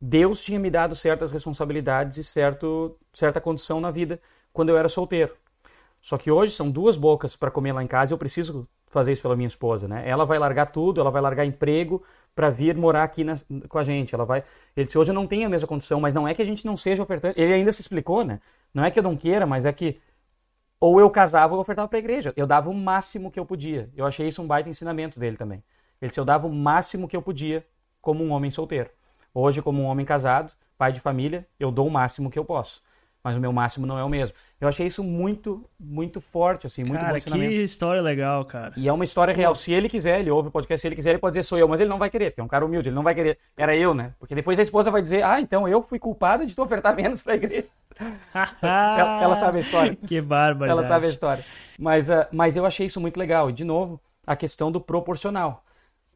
[0.00, 4.20] Deus tinha me dado certas responsabilidades e certo, certa condição na vida
[4.52, 5.36] quando eu era solteiro.
[6.00, 9.12] Só que hoje são duas bocas para comer lá em casa e eu preciso fazer
[9.12, 10.02] isso pela minha esposa, né?
[10.08, 12.02] Ela vai largar tudo, ela vai largar emprego
[12.34, 13.34] para vir morar aqui na,
[13.68, 14.14] com a gente.
[14.14, 14.42] Ela vai.
[14.74, 16.64] Ele disse, hoje eu não tenho a mesma condição, mas não é que a gente
[16.64, 17.38] não seja ofertante.
[17.38, 18.40] Ele ainda se explicou, né?
[18.72, 20.00] Não é que eu não queira, mas é que
[20.80, 22.32] ou eu casava ou eu ofertava para a igreja.
[22.36, 23.90] Eu dava o máximo que eu podia.
[23.94, 25.62] Eu achei isso um baita ensinamento dele também.
[26.00, 27.64] Ele disse, eu dava o máximo que eu podia
[28.00, 28.90] como um homem solteiro.
[29.34, 32.82] Hoje, como um homem casado, pai de família, eu dou o máximo que eu posso.
[33.22, 34.34] Mas o meu máximo não é o mesmo.
[34.58, 37.54] Eu achei isso muito, muito forte, assim, muito cara, bom ensinamento.
[37.54, 38.72] que história legal, cara.
[38.76, 39.54] E é uma história real.
[39.54, 41.68] Se ele quiser, ele ouve o podcast, se ele quiser, ele pode dizer sou eu,
[41.68, 43.36] mas ele não vai querer, porque é um cara humilde, ele não vai querer.
[43.58, 44.14] Era eu, né?
[44.18, 47.22] Porque depois a esposa vai dizer, ah, então eu fui culpada de te ofertar menos
[47.22, 47.66] pra igreja.
[48.62, 49.96] ela, ela, sabe a história.
[49.96, 50.70] Que bárbaro.
[50.70, 51.44] Ela sabe a história.
[51.78, 53.50] Mas, uh, mas eu achei isso muito legal.
[53.50, 55.62] E, de novo, a questão do proporcional.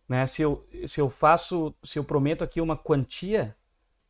[0.08, 0.26] Né?
[0.26, 3.56] Se, eu, se eu faço, se eu prometo aqui uma quantia,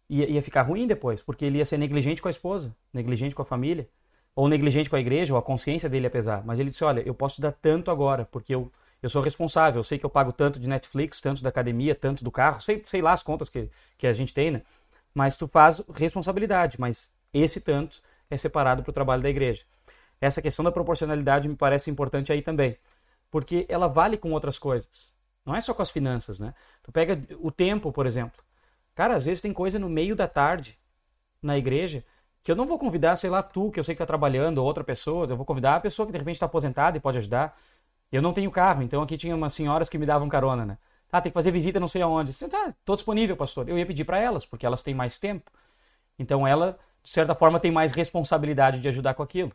[0.09, 3.43] ia, ia ficar ruim depois, porque ele ia ser negligente com a esposa, negligente com
[3.43, 3.89] a família,
[4.35, 6.43] ou negligente com a igreja, ou a consciência dele ia pesar.
[6.45, 8.71] Mas ele disse: Olha, eu posso dar tanto agora, porque eu,
[9.03, 12.25] eu sou responsável, eu sei que eu pago tanto de Netflix, tanto da academia, tanto
[12.25, 14.63] do carro, sei, sei lá as contas que, que a gente tem, né?
[15.15, 19.65] Mas tu faz responsabilidade, mas esse tanto é separado para o trabalho da igreja.
[20.21, 22.77] Essa questão da proporcionalidade me parece importante aí também,
[23.31, 25.14] porque ela vale com outras coisas.
[25.45, 26.55] Não é só com as finanças, né?
[26.83, 28.43] Tu pega o tempo, por exemplo.
[28.95, 30.79] Cara, às vezes tem coisa no meio da tarde
[31.43, 32.05] na igreja
[32.43, 34.67] que eu não vou convidar, sei lá, tu, que eu sei que está trabalhando, ou
[34.67, 37.57] outra pessoa, eu vou convidar a pessoa que de repente está aposentada e pode ajudar.
[38.13, 40.79] Eu não tenho carro, então aqui tinha umas senhoras que me davam carona, né?
[41.11, 42.33] Ah, tem que fazer visita não sei aonde.
[42.33, 43.69] Você tá, tô disponível, pastor.
[43.69, 45.51] Eu ia pedir para elas, porque elas têm mais tempo.
[46.19, 49.53] Então ela, de certa forma, tem mais responsabilidade de ajudar com aquilo,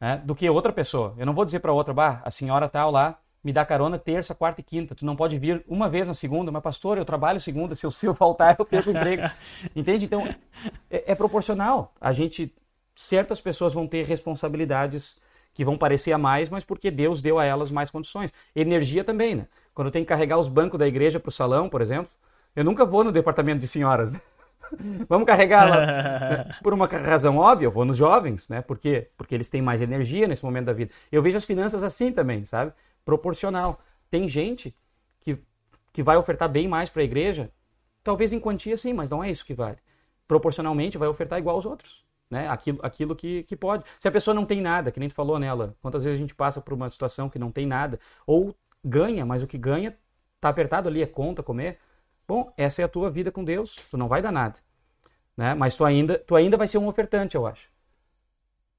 [0.00, 0.18] né?
[0.24, 1.14] Do que outra pessoa.
[1.18, 4.34] Eu não vou dizer para outra, bah, a senhora tal lá me dá carona terça,
[4.34, 4.94] quarta e quinta.
[4.94, 7.90] Tu não pode vir uma vez na segunda, mas pastor, eu trabalho segunda, se eu,
[7.90, 9.22] se eu faltar, eu perco o emprego.
[9.74, 10.04] Entende?
[10.04, 10.26] Então,
[10.90, 11.92] é, é, proporcional.
[12.00, 12.52] A gente,
[12.94, 15.20] certas pessoas vão ter responsabilidades
[15.54, 18.32] que vão parecer a mais, mas porque Deus deu a elas mais condições.
[18.54, 19.46] Energia também, né?
[19.74, 22.10] Quando eu tenho que carregar os bancos da igreja para o salão, por exemplo,
[22.54, 24.12] eu nunca vou no departamento de senhoras.
[24.12, 24.20] Né?
[25.08, 25.86] Vamos carregar lá.
[26.28, 26.54] Né?
[26.62, 28.60] Por uma razão óbvia, eu vou nos jovens, né?
[28.60, 29.08] Por quê?
[29.16, 30.92] Porque eles têm mais energia nesse momento da vida.
[31.10, 32.72] Eu vejo as finanças assim também, sabe?
[33.08, 33.80] Proporcional.
[34.10, 34.74] Tem gente
[35.18, 35.38] que,
[35.94, 37.50] que vai ofertar bem mais para a igreja,
[38.04, 39.78] talvez em quantia sim, mas não é isso que vale.
[40.26, 42.04] Proporcionalmente vai ofertar igual aos outros.
[42.30, 42.46] Né?
[42.48, 43.84] Aquilo, aquilo que, que pode.
[43.98, 46.34] Se a pessoa não tem nada, que nem tu falou nela, quantas vezes a gente
[46.34, 48.54] passa por uma situação que não tem nada, ou
[48.84, 49.96] ganha, mas o que ganha
[50.38, 51.78] tá apertado ali, é conta, comer,
[52.28, 54.60] Bom, essa é a tua vida com Deus, tu não vai dar nada.
[55.34, 55.54] Né?
[55.54, 57.70] Mas tu ainda, tu ainda vai ser um ofertante, eu acho.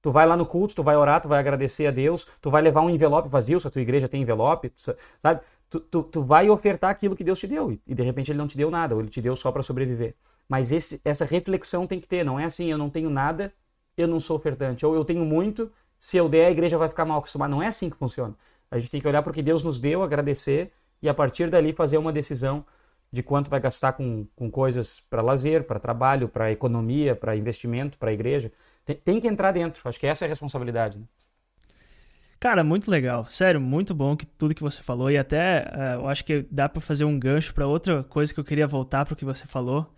[0.02, 2.62] Tu vai lá no culto, tu vai orar, tu vai agradecer a Deus, tu vai
[2.62, 5.42] levar um envelope vazio, se a tua igreja tem envelope, sabe?
[5.70, 8.48] Tu, tu, tu vai ofertar aquilo que Deus te deu e, de repente ele não
[8.48, 10.16] te deu nada, ou ele te deu só para sobreviver.
[10.48, 13.54] Mas esse, essa reflexão tem que ter, não é assim, eu não tenho nada,
[13.98, 15.70] eu não sou ofertante, ou eu tenho muito,
[16.00, 17.54] se eu der, a igreja vai ficar mal acostumada.
[17.54, 18.34] Não é assim que funciona.
[18.72, 20.72] A gente tem que olhar para o que Deus nos deu, agradecer
[21.02, 22.66] e a partir dali fazer uma decisão
[23.12, 27.98] de quanto vai gastar com, com coisas para lazer, para trabalho, para economia, para investimento,
[27.98, 28.52] para igreja.
[28.96, 29.82] Tem, que entrar dentro.
[29.88, 30.98] Acho que essa é a responsabilidade.
[30.98, 31.04] Né?
[32.40, 33.26] Cara, muito legal.
[33.26, 35.12] Sério, muito bom que tudo que você falou.
[35.12, 38.40] E até uh, eu acho que dá para fazer um gancho para outra coisa que
[38.40, 39.94] eu queria voltar para o que você falou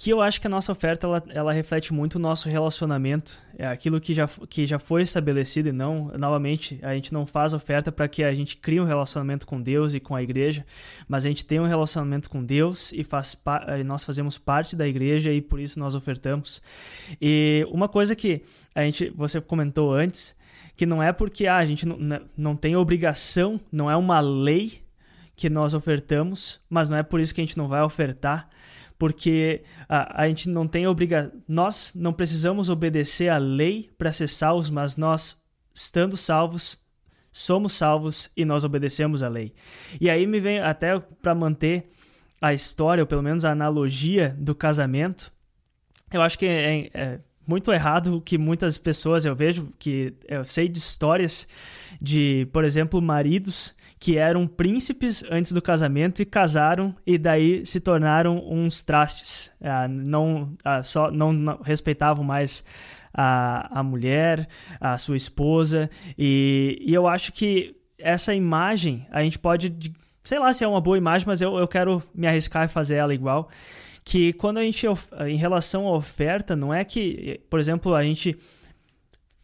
[0.00, 3.66] que eu acho que a nossa oferta ela, ela reflete muito o nosso relacionamento, é
[3.66, 7.92] aquilo que já, que já foi estabelecido e não, novamente, a gente não faz oferta
[7.92, 10.64] para que a gente crie um relacionamento com Deus e com a igreja,
[11.06, 13.38] mas a gente tem um relacionamento com Deus e faz
[13.84, 16.62] nós fazemos parte da igreja e por isso nós ofertamos.
[17.20, 18.42] E uma coisa que
[18.74, 20.34] a gente, você comentou antes,
[20.78, 21.98] que não é porque ah, a gente não,
[22.34, 24.80] não tem obrigação, não é uma lei
[25.36, 28.48] que nós ofertamos, mas não é por isso que a gente não vai ofertar
[29.00, 31.32] porque a, a gente não tem obrigação.
[31.48, 35.42] Nós não precisamos obedecer à lei para ser salvos, mas nós,
[35.74, 36.78] estando salvos,
[37.32, 39.54] somos salvos e nós obedecemos à lei.
[39.98, 41.88] E aí me vem até para manter
[42.42, 45.32] a história, ou pelo menos a analogia do casamento.
[46.12, 50.68] Eu acho que é, é muito errado que muitas pessoas eu vejo que eu sei
[50.68, 51.48] de histórias
[52.02, 57.78] de, por exemplo, maridos que eram príncipes antes do casamento e casaram e daí se
[57.82, 59.50] tornaram uns trastes.
[59.62, 62.64] Ah, não, ah, só, não, não respeitavam mais
[63.12, 64.48] a, a mulher,
[64.80, 65.90] a sua esposa.
[66.16, 69.92] E, e eu acho que essa imagem a gente pode.
[70.24, 72.94] Sei lá se é uma boa imagem, mas eu, eu quero me arriscar e fazer
[72.94, 73.50] ela igual.
[74.02, 74.86] Que quando a gente,
[75.28, 78.34] em relação à oferta, não é que, por exemplo, a gente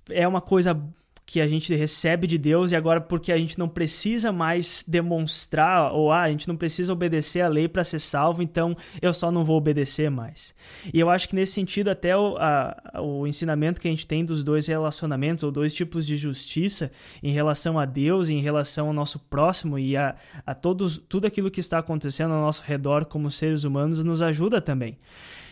[0.09, 0.83] é uma coisa
[1.27, 5.93] que a gente recebe de Deus e agora porque a gente não precisa mais demonstrar
[5.93, 9.33] ou ah, a gente não precisa obedecer a lei para ser salvo, então eu só
[9.33, 10.55] não vou obedecer mais.
[10.95, 14.25] E eu acho que nesse sentido até o, a, o ensinamento que a gente tem
[14.25, 18.93] dos dois relacionamentos ou dois tipos de justiça em relação a Deus em relação ao
[18.93, 20.15] nosso próximo e a,
[20.47, 24.61] a todos, tudo aquilo que está acontecendo ao nosso redor como seres humanos nos ajuda
[24.61, 24.97] também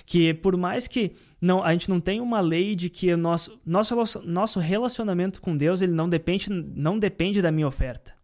[0.07, 3.59] que por mais que não a gente não tenha uma lei de que o nosso,
[3.65, 8.15] nosso, nosso relacionamento com Deus ele não depende, não depende da minha oferta.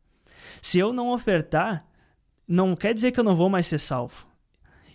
[0.61, 1.87] Se eu não ofertar,
[2.47, 4.27] não quer dizer que eu não vou mais ser salvo.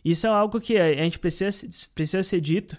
[0.03, 2.77] Isso é algo que a gente precisa, precisa ser dito,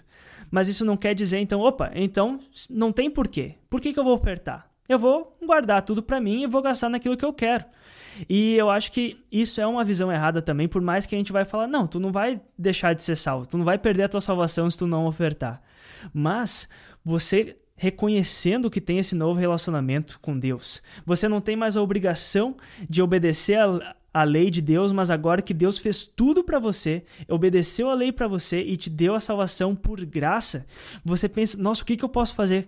[0.49, 2.39] mas isso não quer dizer, então, opa, então
[2.69, 3.55] não tem porquê.
[3.69, 4.71] Por que, que eu vou ofertar?
[4.87, 7.65] Eu vou guardar tudo para mim e vou gastar naquilo que eu quero.
[8.29, 11.31] E eu acho que isso é uma visão errada também, por mais que a gente
[11.31, 14.09] vai falar, não, tu não vai deixar de ser salvo, tu não vai perder a
[14.09, 15.61] tua salvação se tu não ofertar.
[16.13, 16.67] Mas
[17.05, 20.81] você reconhecendo que tem esse novo relacionamento com Deus.
[21.05, 22.57] Você não tem mais a obrigação
[22.89, 27.03] de obedecer a, a lei de Deus, mas agora que Deus fez tudo para você,
[27.29, 30.65] obedeceu a lei para você e te deu a salvação por graça,
[31.05, 32.67] você pensa, nossa, o que, que eu posso fazer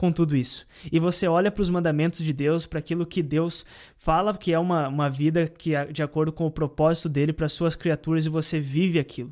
[0.00, 0.66] com tudo isso.
[0.90, 3.66] E você olha para os mandamentos de Deus, para aquilo que Deus
[3.98, 7.50] fala que é uma, uma vida que é de acordo com o propósito dele para
[7.50, 9.30] suas criaturas e você vive aquilo.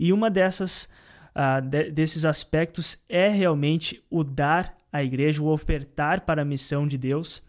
[0.00, 0.88] E uma dessas
[1.36, 6.88] uh, de, desses aspectos é realmente o dar à igreja, o ofertar para a missão
[6.88, 7.42] de Deus.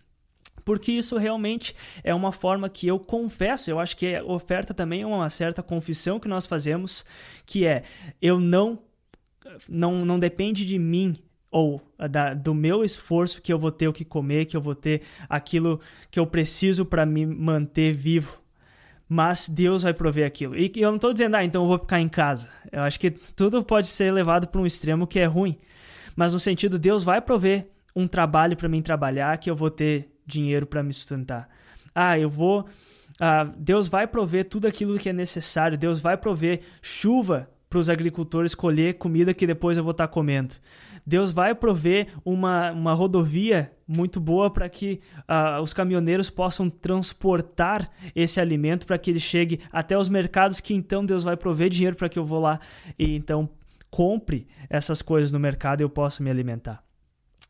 [0.65, 5.03] Porque isso realmente é uma forma que eu confesso, eu acho que a oferta também
[5.03, 7.05] é uma certa confissão que nós fazemos,
[7.45, 7.83] que é
[8.21, 8.79] eu não
[9.67, 11.17] não, não depende de mim
[11.51, 14.75] ou da, do meu esforço que eu vou ter o que comer, que eu vou
[14.75, 15.79] ter aquilo
[16.11, 18.39] que eu preciso para me manter vivo.
[19.07, 20.55] Mas Deus vai prover aquilo.
[20.55, 22.47] E eu não estou dizendo, ah, então eu vou ficar em casa.
[22.71, 25.57] Eu acho que tudo pode ser levado para um extremo que é ruim.
[26.15, 30.09] Mas no sentido, Deus vai prover um trabalho para mim trabalhar, que eu vou ter
[30.27, 31.49] dinheiro para me sustentar.
[31.93, 32.67] Ah, eu vou.
[33.19, 35.75] Ah, Deus vai prover tudo aquilo que é necessário.
[35.75, 40.13] Deus vai prover chuva para os agricultores colher comida que depois eu vou estar tá
[40.13, 40.55] comendo.
[41.09, 47.89] Deus vai prover uma, uma rodovia muito boa para que uh, os caminhoneiros possam transportar
[48.15, 51.95] esse alimento para que ele chegue até os mercados, que então Deus vai prover dinheiro
[51.95, 52.59] para que eu vou lá
[52.97, 53.49] e então
[53.89, 56.88] compre essas coisas no mercado e eu possa me alimentar.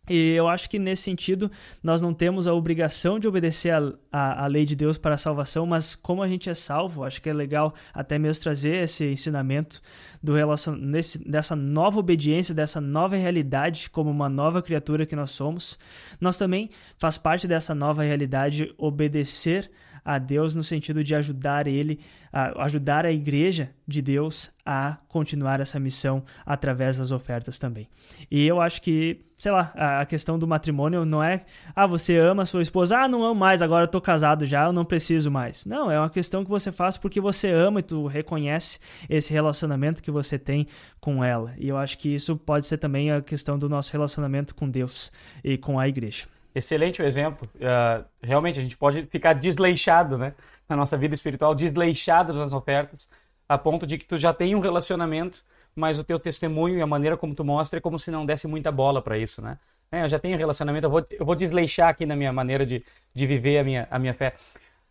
[0.09, 1.51] E eu acho que nesse sentido
[1.83, 3.71] nós não temos a obrigação de obedecer
[4.11, 7.29] a, lei de Deus para a salvação, mas como a gente é salvo, acho que
[7.29, 9.81] é legal até mesmo trazer esse ensinamento
[10.21, 10.75] do relacion...
[10.75, 15.77] Nesse, dessa nova obediência, dessa nova realidade como uma nova criatura que nós somos.
[16.19, 19.69] Nós também faz parte dessa nova realidade obedecer
[20.09, 21.99] a Deus no sentido de ajudar ele,
[22.33, 27.87] a ajudar a igreja de Deus a continuar essa missão através das ofertas também.
[28.29, 31.41] E eu acho que, sei lá, a questão do matrimônio não é,
[31.75, 34.65] ah, você ama a sua esposa, ah, não amo mais, agora eu tô casado já,
[34.65, 35.67] eu não preciso mais.
[35.67, 40.01] Não, é uma questão que você faz porque você ama e tu reconhece esse relacionamento
[40.01, 40.65] que você tem
[40.99, 41.53] com ela.
[41.55, 45.11] E eu acho que isso pode ser também a questão do nosso relacionamento com Deus
[45.43, 46.25] e com a igreja.
[46.53, 47.49] Excelente o exemplo.
[47.55, 50.33] Uh, realmente, a gente pode ficar desleixado né,
[50.67, 53.09] na nossa vida espiritual, desleixado nas ofertas,
[53.47, 55.43] a ponto de que tu já tem um relacionamento,
[55.75, 58.47] mas o teu testemunho e a maneira como tu mostra é como se não desse
[58.47, 59.57] muita bola para isso, né?
[59.91, 62.83] É, eu já tenho relacionamento, eu vou, eu vou desleixar aqui na minha maneira de,
[63.13, 64.35] de viver a minha, a minha fé.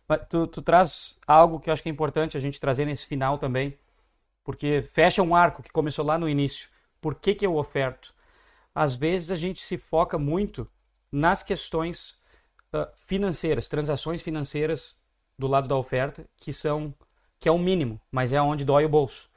[0.07, 3.05] Mas tu, tu traz algo que eu acho que é importante a gente trazer nesse
[3.05, 3.77] final também,
[4.43, 6.67] porque fecha um arco que começou lá no início.
[6.99, 8.13] Por que, que eu oferto?
[8.75, 10.67] Às vezes a gente se foca muito
[11.11, 12.21] nas questões
[12.73, 15.01] uh, financeiras, transações financeiras
[15.37, 16.93] do lado da oferta, que são
[17.39, 19.29] que é o mínimo, mas é onde dói o bolso.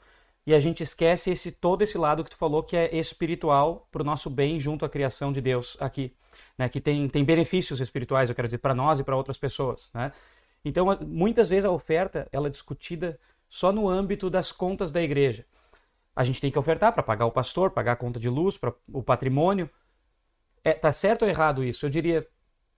[0.45, 4.03] E a gente esquece esse todo esse lado que tu falou que é espiritual para
[4.03, 6.13] o nosso bem junto à criação de Deus aqui,
[6.59, 6.69] né?
[6.69, 10.13] Que tem, tem benefícios espirituais, eu quero dizer, para nós e para outras pessoas, né?
[10.65, 13.19] Então, muitas vezes a oferta ela é discutida
[13.49, 15.45] só no âmbito das contas da igreja.
[16.15, 18.73] A gente tem que ofertar para pagar o pastor, pagar a conta de luz, para
[18.93, 19.71] o patrimônio,
[20.65, 21.87] é, tá certo ou errado isso?
[21.87, 22.27] Eu diria,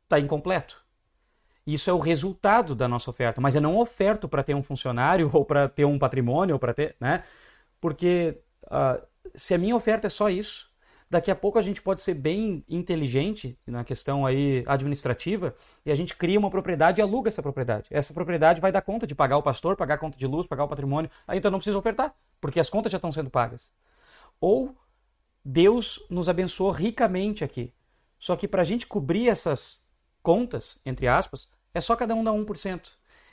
[0.09, 0.82] tá incompleto.
[1.66, 5.30] Isso é o resultado da nossa oferta, mas eu não oferto para ter um funcionário
[5.32, 7.24] ou para ter um patrimônio ou para ter, né?
[7.80, 9.03] Porque uh,
[9.35, 10.70] se a minha oferta é só isso,
[11.09, 15.55] daqui a pouco a gente pode ser bem inteligente na questão aí administrativa
[15.85, 17.89] e a gente cria uma propriedade e aluga essa propriedade.
[17.91, 20.64] Essa propriedade vai dar conta de pagar o pastor, pagar a conta de luz, pagar
[20.64, 21.11] o patrimônio.
[21.26, 23.72] Aí então não precisa ofertar, porque as contas já estão sendo pagas.
[24.41, 24.74] Ou
[25.45, 27.72] Deus nos abençoou ricamente aqui.
[28.18, 29.84] Só que para a gente cobrir essas
[30.22, 32.92] contas, entre aspas, é só cada um dar 1%.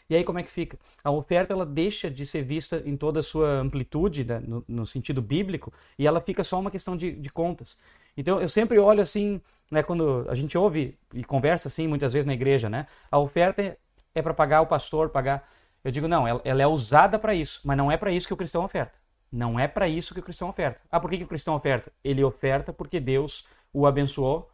[0.09, 0.77] E aí como é que fica?
[1.01, 4.85] A oferta ela deixa de ser vista em toda a sua amplitude, né, no, no,
[4.85, 7.79] sentido bíblico, e ela fica só uma questão de, de contas.
[8.17, 9.39] Então eu sempre olho assim,
[9.69, 13.77] né, quando a gente ouve e conversa assim muitas vezes na igreja, né, a oferta
[14.13, 15.49] é, para pagar o pastor, pagar.
[15.81, 18.33] Eu digo, não, ela, ela é usada para isso, mas não é para isso que
[18.33, 19.00] o cristão oferta.
[19.31, 20.81] Não é para isso que o cristão oferta.
[20.91, 21.91] Ah, por que, que o cristão oferta?
[22.03, 24.49] Ele oferta porque Deus o abençoou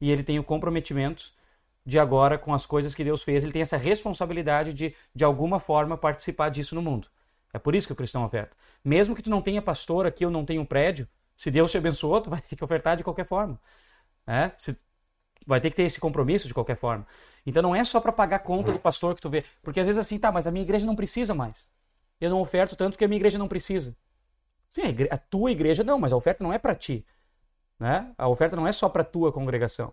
[0.00, 1.32] e ele tem o comprometimento
[1.86, 5.60] de agora, com as coisas que Deus fez, ele tem essa responsabilidade de, de alguma
[5.60, 7.08] forma, participar disso no mundo.
[7.52, 8.56] É por isso que o cristão oferta.
[8.82, 11.06] Mesmo que tu não tenha pastor aqui ou não tenha um prédio,
[11.36, 13.60] se Deus te abençoou, tu vai ter que ofertar de qualquer forma.
[14.26, 14.50] É?
[14.56, 14.76] Se,
[15.46, 17.06] vai ter que ter esse compromisso de qualquer forma.
[17.44, 19.44] Então não é só para pagar conta do pastor que tu vê.
[19.62, 21.70] Porque às vezes assim, tá, mas a minha igreja não precisa mais.
[22.20, 23.94] Eu não oferto tanto que a minha igreja não precisa.
[24.74, 27.06] Sim, a, a tua igreja não, mas a oferta não é para ti.
[27.78, 28.12] Né?
[28.18, 29.92] A oferta não é só para tua congregação.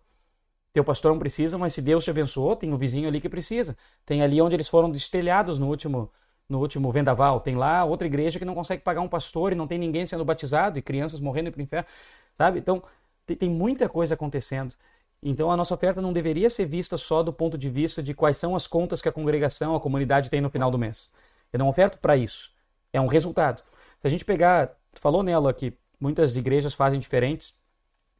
[0.73, 3.77] Teu pastor não precisa, mas se Deus te abençoou, tem o vizinho ali que precisa.
[4.05, 6.11] Tem ali onde eles foram destelhados no último,
[6.49, 7.41] no último vendaval.
[7.41, 10.25] Tem lá outra igreja que não consegue pagar um pastor e não tem ninguém sendo
[10.25, 11.87] batizado e crianças morrendo para o inferno.
[12.33, 12.57] Sabe?
[12.57, 12.81] Então,
[13.25, 14.73] tem, tem muita coisa acontecendo.
[15.21, 18.37] Então, a nossa oferta não deveria ser vista só do ponto de vista de quais
[18.37, 21.11] são as contas que a congregação, a comunidade tem no final do mês.
[21.53, 22.51] Eu não oferto para isso.
[22.91, 23.61] É um resultado.
[24.01, 27.53] Se a gente pegar, tu falou nela que muitas igrejas fazem diferentes.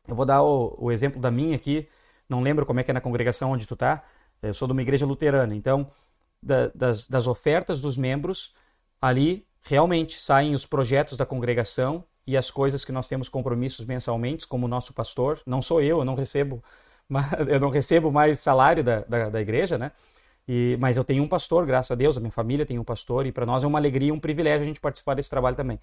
[0.07, 1.87] Eu vou dar o, o, exemplo da minha aqui.
[2.29, 4.03] Não lembro como é que é na congregação onde tu tá.
[4.41, 5.55] Eu sou de uma igreja luterana.
[5.55, 5.91] Então,
[6.41, 8.53] da, das, das ofertas dos membros,
[9.01, 14.47] ali realmente saem os projetos da congregação e as coisas que nós temos compromissos mensalmente,
[14.47, 15.41] como o nosso pastor.
[15.45, 16.63] Não sou eu, eu não recebo,
[17.47, 19.91] eu não recebo mais salário da, da, da igreja, né?
[20.53, 23.25] E, mas eu tenho um pastor, graças a Deus, a minha família tem um pastor,
[23.25, 25.79] e para nós é uma alegria, um privilégio a gente participar desse trabalho também.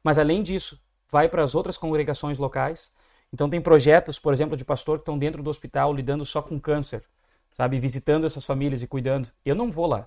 [0.00, 2.92] Mas além disso, vai para as outras congregações locais.
[3.32, 6.60] Então tem projetos, por exemplo, de pastor que estão dentro do hospital lidando só com
[6.60, 7.02] câncer,
[7.50, 9.28] sabe, visitando essas famílias e cuidando.
[9.44, 10.06] Eu não vou lá.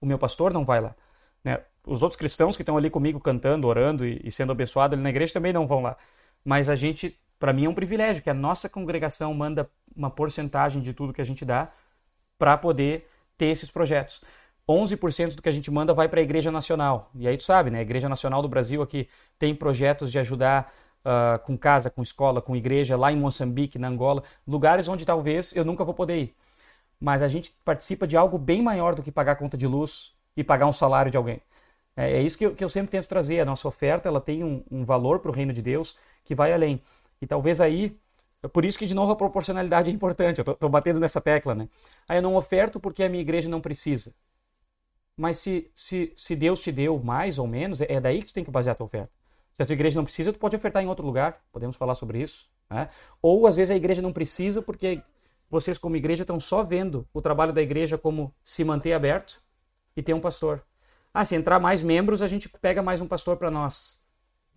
[0.00, 0.96] O meu pastor não vai lá.
[1.44, 1.60] Né?
[1.86, 5.10] Os outros cristãos que estão ali comigo cantando, orando e, e sendo abençoados ali na
[5.10, 5.96] igreja também não vão lá.
[6.44, 10.82] Mas a gente, para mim é um privilégio que a nossa congregação manda uma porcentagem
[10.82, 11.70] de tudo que a gente dá
[12.36, 13.06] para poder
[13.36, 14.20] ter esses projetos.
[14.68, 17.10] 11% do que a gente manda vai para a Igreja Nacional.
[17.14, 17.80] E aí tu sabe, né?
[17.80, 19.08] A Igreja Nacional do Brasil aqui
[19.38, 20.72] tem projetos de ajudar
[21.04, 25.54] uh, com casa, com escola, com igreja lá em Moçambique, na Angola, lugares onde talvez
[25.54, 26.34] eu nunca vou poder ir.
[27.00, 30.44] Mas a gente participa de algo bem maior do que pagar conta de luz e
[30.44, 31.40] pagar um salário de alguém.
[31.96, 33.40] É, é isso que eu, que eu, sempre tento trazer.
[33.40, 36.52] A nossa oferta ela tem um, um valor para o reino de Deus que vai
[36.52, 36.80] além.
[37.20, 37.96] E talvez aí
[38.42, 40.42] é por isso que, de novo, a proporcionalidade é importante.
[40.44, 41.68] Eu estou batendo nessa tecla, né?
[42.08, 44.12] Aí eu não oferto porque a minha igreja não precisa.
[45.16, 48.42] Mas se, se, se Deus te deu mais ou menos, é daí que tu tem
[48.42, 49.12] que basear a tua oferta.
[49.54, 51.40] Se a tua igreja não precisa, tu pode ofertar em outro lugar.
[51.52, 52.50] Podemos falar sobre isso.
[52.68, 52.88] Né?
[53.20, 55.02] Ou, às vezes, a igreja não precisa porque
[55.48, 59.40] vocês, como igreja, estão só vendo o trabalho da igreja como se manter aberto
[59.96, 60.64] e ter um pastor.
[61.14, 64.00] Ah, se entrar mais membros, a gente pega mais um pastor para nós.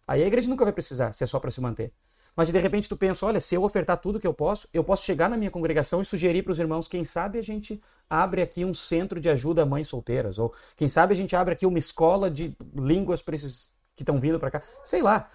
[0.07, 1.91] Aí a igreja nunca vai precisar, se é só para se manter.
[2.35, 5.05] Mas de repente tu pensa, olha, se eu ofertar tudo que eu posso, eu posso
[5.05, 8.65] chegar na minha congregação e sugerir para os irmãos, quem sabe a gente abre aqui
[8.65, 11.79] um centro de ajuda a mães solteiras, ou quem sabe a gente abre aqui uma
[11.79, 15.29] escola de línguas para esses que estão vindo para cá, sei lá,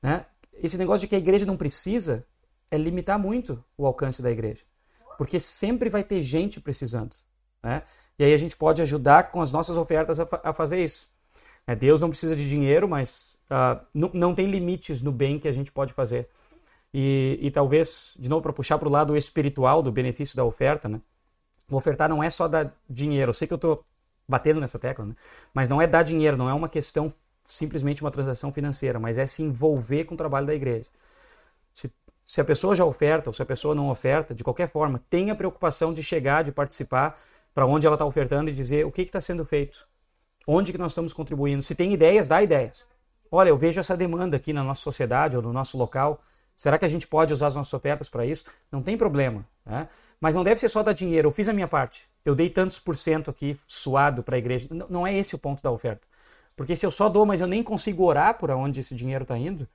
[0.00, 0.26] né?
[0.62, 2.24] Esse negócio de que a igreja não precisa
[2.70, 4.62] é limitar muito o alcance da igreja,
[5.18, 7.16] porque sempre vai ter gente precisando,
[7.60, 7.82] né?
[8.16, 11.12] E aí a gente pode ajudar com as nossas ofertas a, a fazer isso.
[11.66, 15.52] É, Deus não precisa de dinheiro, mas uh, não tem limites no bem que a
[15.52, 16.28] gente pode fazer.
[16.96, 20.88] E, e talvez, de novo, para puxar para o lado espiritual do benefício da oferta,
[20.88, 21.00] né?
[21.68, 23.30] O ofertar não é só dar dinheiro.
[23.30, 23.82] Eu sei que eu estou
[24.28, 25.16] batendo nessa tecla, né?
[25.52, 29.26] mas não é dar dinheiro, não é uma questão simplesmente uma transação financeira, mas é
[29.26, 30.86] se envolver com o trabalho da igreja.
[31.74, 31.92] Se,
[32.24, 35.34] se a pessoa já oferta ou se a pessoa não oferta, de qualquer forma, tenha
[35.34, 37.18] preocupação de chegar, de participar
[37.52, 39.86] para onde ela está ofertando e dizer o que está sendo feito,
[40.46, 41.60] onde que nós estamos contribuindo.
[41.60, 42.86] Se tem ideias, dá ideias.
[43.30, 46.22] Olha, eu vejo essa demanda aqui na nossa sociedade ou no nosso local.
[46.56, 48.44] Será que a gente pode usar as nossas ofertas para isso?
[48.70, 49.44] Não tem problema.
[49.66, 49.88] Né?
[50.20, 51.28] Mas não deve ser só dar dinheiro.
[51.28, 52.08] Eu fiz a minha parte.
[52.24, 54.68] Eu dei tantos por cento aqui suado para a igreja.
[54.88, 56.06] Não é esse o ponto da oferta.
[56.56, 59.36] Porque se eu só dou, mas eu nem consigo orar por onde esse dinheiro está
[59.36, 59.66] indo,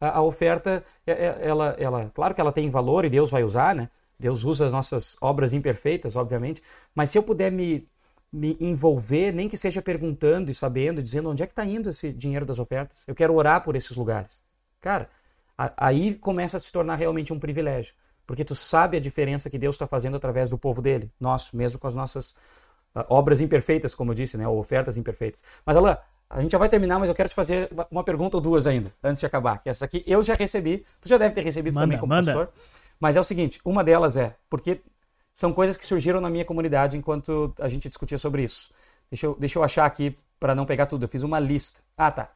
[0.00, 3.42] a, a, oferta, é, é, ela, ela, claro que ela tem valor e Deus vai
[3.42, 3.88] usar, né?
[4.18, 6.62] Deus usa as nossas obras imperfeitas, obviamente.
[6.94, 7.86] Mas se eu puder me,
[8.32, 12.12] me envolver, nem que seja perguntando e sabendo, dizendo onde é que está indo esse
[12.12, 14.42] dinheiro das ofertas, eu quero orar por esses lugares.
[14.80, 15.08] Cara,
[15.76, 17.94] aí começa a se tornar realmente um privilégio,
[18.26, 21.78] porque tu sabe a diferença que Deus está fazendo através do povo dele, nosso, mesmo
[21.78, 22.32] com as nossas
[22.94, 25.42] uh, obras imperfeitas, como eu disse, né, ou ofertas imperfeitas.
[25.64, 25.96] Mas Alain,
[26.28, 28.92] a gente já vai terminar, mas eu quero te fazer uma pergunta ou duas ainda,
[29.02, 29.60] antes de acabar.
[29.64, 32.26] Essa aqui eu já recebi, tu já deve ter recebido manda, também como manda.
[32.26, 32.52] pastor.
[33.00, 34.80] Mas é o seguinte, uma delas é, porque
[35.34, 38.70] são coisas que surgiram na minha comunidade enquanto a gente discutia sobre isso.
[39.10, 41.04] Deixa eu, deixa eu achar aqui para não pegar tudo.
[41.04, 41.80] Eu fiz uma lista.
[41.96, 42.30] Ah, tá.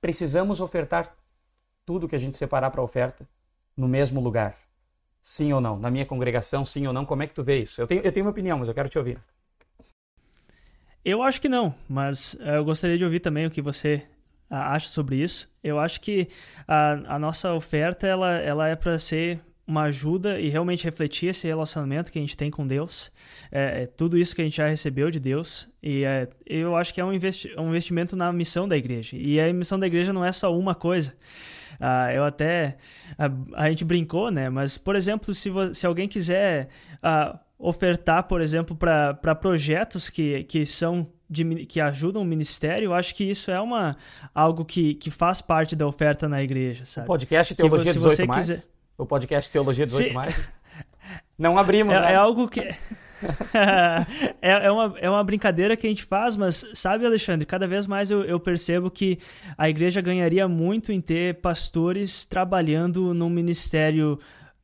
[0.00, 1.08] Precisamos ofertar
[1.88, 3.26] tudo que a gente separar para oferta
[3.74, 4.54] no mesmo lugar?
[5.22, 5.78] Sim ou não?
[5.78, 7.02] Na minha congregação, sim ou não?
[7.02, 7.80] Como é que tu vê isso?
[7.80, 9.18] Eu tenho, eu tenho uma opinião, mas eu quero te ouvir.
[11.02, 14.02] Eu acho que não, mas eh, eu gostaria de ouvir também o que você
[14.50, 15.48] ah, acha sobre isso.
[15.64, 16.28] Eu acho que
[16.66, 21.46] a, a nossa oferta ela, ela é para ser uma ajuda e realmente refletir esse
[21.46, 23.10] relacionamento que a gente tem com Deus,
[23.50, 26.92] é, é tudo isso que a gente já recebeu de Deus, e é, eu acho
[26.92, 29.16] que é um, investi um investimento na missão da igreja.
[29.16, 31.14] E a missão da igreja não é só uma coisa.
[31.74, 32.76] Uh, eu até.
[33.12, 34.48] Uh, a gente brincou, né?
[34.48, 40.64] Mas, por exemplo, se, se alguém quiser uh, ofertar, por exemplo, para projetos que, que
[40.66, 41.06] são.
[41.30, 43.98] De, que ajudam o ministério, eu acho que isso é uma,
[44.34, 47.04] algo que, que faz parte da oferta na igreja, sabe?
[47.04, 48.68] O podcast Teologia que, 18 mais, quiser...
[48.96, 50.14] o podcast Teologia 18 se...
[50.14, 50.48] mais,
[51.38, 52.12] não abrimos, é, né?
[52.14, 52.60] é algo que...
[54.40, 57.86] é, é, uma, é uma brincadeira que a gente faz, mas sabe, Alexandre, cada vez
[57.86, 59.18] mais eu, eu percebo que
[59.56, 64.18] a igreja ganharia muito em ter pastores trabalhando no ministério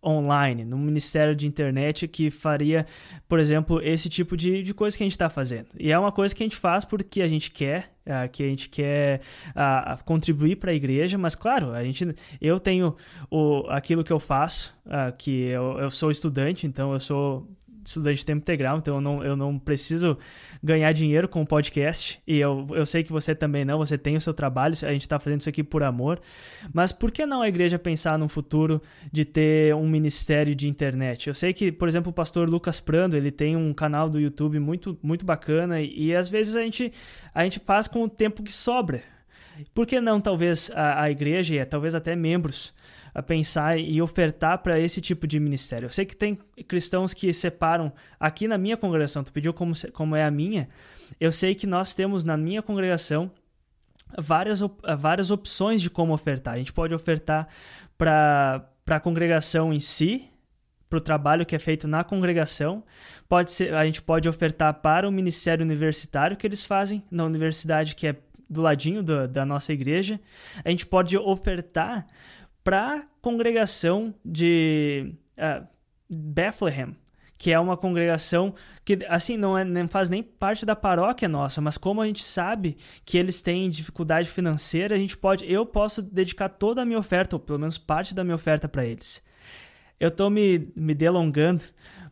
[0.04, 2.86] online, no ministério de internet que faria,
[3.26, 5.68] por exemplo, esse tipo de, de coisa que a gente está fazendo.
[5.78, 8.46] E é uma coisa que a gente faz porque a gente quer, uh, que a
[8.46, 12.94] gente quer uh, contribuir para a igreja, mas claro, a gente, eu tenho
[13.30, 17.48] o, aquilo que eu faço, uh, que eu, eu sou estudante, então eu sou
[17.84, 20.18] estudante de tempo integral, então eu não, eu não preciso
[20.62, 22.20] ganhar dinheiro com o podcast.
[22.26, 25.02] E eu, eu sei que você também não, você tem o seu trabalho, a gente
[25.02, 26.20] está fazendo isso aqui por amor.
[26.72, 28.80] Mas por que não a igreja pensar no futuro
[29.12, 31.28] de ter um ministério de internet?
[31.28, 34.58] Eu sei que, por exemplo, o pastor Lucas Prando, ele tem um canal do YouTube
[34.58, 36.92] muito, muito bacana e, e às vezes a gente,
[37.34, 39.02] a gente faz com o tempo que sobra.
[39.72, 42.72] Por que não, talvez, a, a igreja e talvez até membros
[43.14, 45.86] a pensar e ofertar para esse tipo de ministério.
[45.86, 46.36] Eu sei que tem
[46.66, 50.68] cristãos que separam aqui na minha congregação, tu pediu como, como é a minha.
[51.20, 53.30] Eu sei que nós temos na minha congregação
[54.18, 54.60] várias,
[54.98, 56.54] várias opções de como ofertar.
[56.54, 57.48] A gente pode ofertar
[57.96, 60.28] para a congregação em si,
[60.90, 62.82] para o trabalho que é feito na congregação.
[63.28, 67.94] Pode ser, a gente pode ofertar para o ministério universitário que eles fazem na universidade
[67.94, 68.16] que é
[68.48, 70.20] do ladinho do, da nossa igreja.
[70.64, 72.06] A gente pode ofertar
[72.64, 75.66] para congregação de uh,
[76.10, 76.96] Bethlehem,
[77.36, 78.54] que é uma congregação
[78.84, 82.24] que, assim, não, é, não faz nem parte da paróquia nossa, mas como a gente
[82.24, 86.98] sabe que eles têm dificuldade financeira, a gente pode, eu posso dedicar toda a minha
[86.98, 89.22] oferta, ou pelo menos parte da minha oferta para eles.
[90.00, 91.64] Eu estou me, me delongando,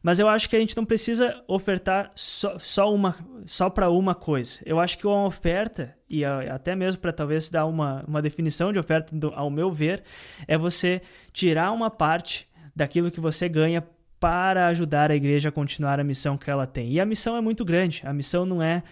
[0.02, 4.14] mas eu acho que a gente não precisa ofertar só, só, uma, só para uma
[4.14, 4.58] coisa.
[4.66, 8.78] Eu acho que uma oferta, e até mesmo para talvez dar uma, uma definição de
[8.78, 10.02] oferta, do, ao meu ver,
[10.48, 11.00] é você
[11.32, 13.84] tirar uma parte daquilo que você ganha
[14.18, 16.92] para ajudar a igreja a continuar a missão que ela tem.
[16.92, 18.02] E a missão é muito grande.
[18.04, 18.82] A missão não é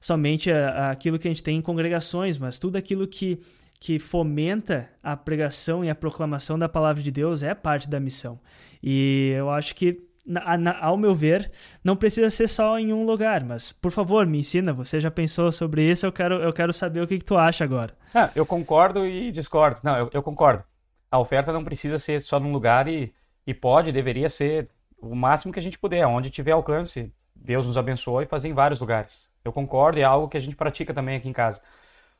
[0.00, 3.38] somente aquilo que a gente tem em congregações, mas tudo aquilo que,
[3.78, 8.40] que fomenta a pregação e a proclamação da palavra de Deus é parte da missão.
[8.82, 11.50] E eu acho que, na, na, ao meu ver,
[11.82, 14.72] não precisa ser só em um lugar, mas por favor, me ensina.
[14.72, 16.04] Você já pensou sobre isso?
[16.04, 17.96] Eu quero, eu quero saber o que, que tu acha agora.
[18.14, 19.80] Ah, eu concordo e discordo.
[19.82, 20.62] Não, eu, eu concordo.
[21.10, 23.12] A oferta não precisa ser só num lugar e,
[23.46, 24.68] e pode, deveria ser
[25.00, 27.10] o máximo que a gente puder, onde tiver alcance.
[27.34, 29.30] Deus nos abençoe e fazer em vários lugares.
[29.42, 31.62] Eu concordo, é algo que a gente pratica também aqui em casa.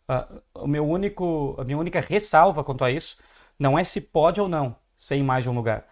[0.08, 3.18] Uh, o meu único, a minha única ressalva quanto a isso
[3.58, 5.86] não é se pode ou não ser em mais de um lugar,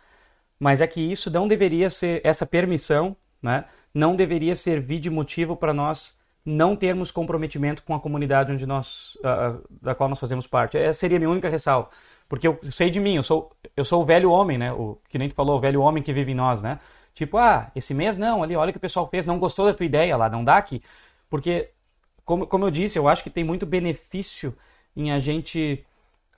[0.58, 3.64] mas é que isso não deveria ser essa permissão, né?
[3.94, 6.14] Não deveria servir de motivo para nós
[6.46, 10.78] não termos comprometimento com a comunidade onde nós, uh, da qual nós fazemos parte.
[10.78, 11.88] Essa seria a minha única ressalva,
[12.28, 14.72] porque eu sei de mim, eu sou, eu sou o velho homem, né?
[14.72, 16.78] O que nem tu falou, o velho homem que vive em nós, né?
[17.12, 19.74] Tipo, ah, esse mês não, ali, olha o que o pessoal fez, não gostou da
[19.74, 20.80] tua ideia lá, não dá aqui.
[21.28, 21.70] Porque,
[22.24, 24.56] como, como eu disse, eu acho que tem muito benefício
[24.94, 25.84] em a gente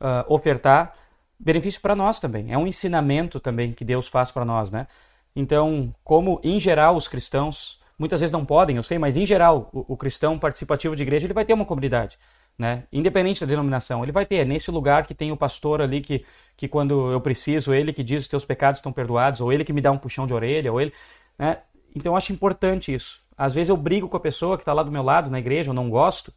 [0.00, 0.94] uh, ofertar,
[1.38, 2.52] benefício para nós também.
[2.52, 4.86] É um ensinamento também que Deus faz para nós, né?
[5.34, 9.70] Então, como em geral os cristãos muitas vezes não podem, eu sei, mas em geral
[9.72, 12.18] o, o cristão participativo de igreja ele vai ter uma comunidade
[12.58, 12.84] né?
[12.92, 14.44] Independente da denominação, ele vai ter.
[14.44, 16.24] Nesse lugar que tem o pastor ali que,
[16.56, 19.72] que quando eu preciso, ele que diz os teus pecados estão perdoados, ou ele que
[19.72, 20.92] me dá um puxão de orelha, ou ele,
[21.38, 21.58] né?
[21.94, 23.22] Então eu acho importante isso.
[23.36, 25.70] Às vezes eu brigo com a pessoa que está lá do meu lado na igreja,
[25.70, 26.32] eu não gosto,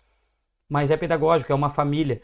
[0.70, 2.22] mas é pedagógico, é uma família.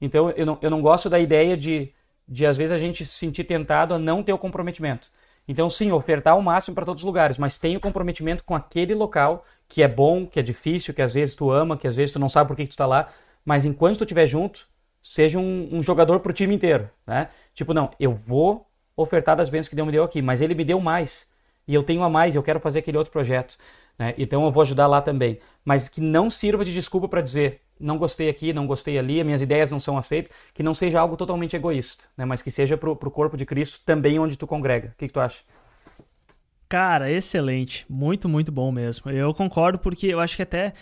[0.00, 1.92] Então eu não, eu não gosto da ideia de,
[2.26, 5.10] de às vezes a gente se sentir tentado a não ter o comprometimento.
[5.46, 8.94] Então sim, ofertar o máximo para todos os lugares, mas tenha o comprometimento com aquele
[8.94, 12.12] local que é bom, que é difícil, que às vezes tu ama, que às vezes
[12.12, 13.08] tu não sabe por que, que tu está lá,
[13.44, 14.66] mas enquanto tu estiver junto,
[15.02, 17.28] seja um, um jogador para o time inteiro, né?
[17.52, 18.66] Tipo, não, eu vou
[18.96, 21.28] ofertar das bênçãos que Deus me deu aqui, mas ele me deu mais
[21.66, 23.56] e eu tenho a mais, eu quero fazer aquele outro projeto,
[23.98, 24.14] né?
[24.18, 27.98] Então eu vou ajudar lá também, mas que não sirva de desculpa para dizer não
[27.98, 31.56] gostei aqui, não gostei ali, minhas ideias não são aceitas, que não seja algo totalmente
[31.56, 32.24] egoísta, né?
[32.24, 34.88] Mas que seja para o corpo de Cristo também onde tu congrega.
[34.88, 35.42] O que, que tu acha?
[36.68, 37.84] Cara, excelente.
[37.88, 39.10] Muito, muito bom mesmo.
[39.10, 40.72] Eu concordo porque eu acho que até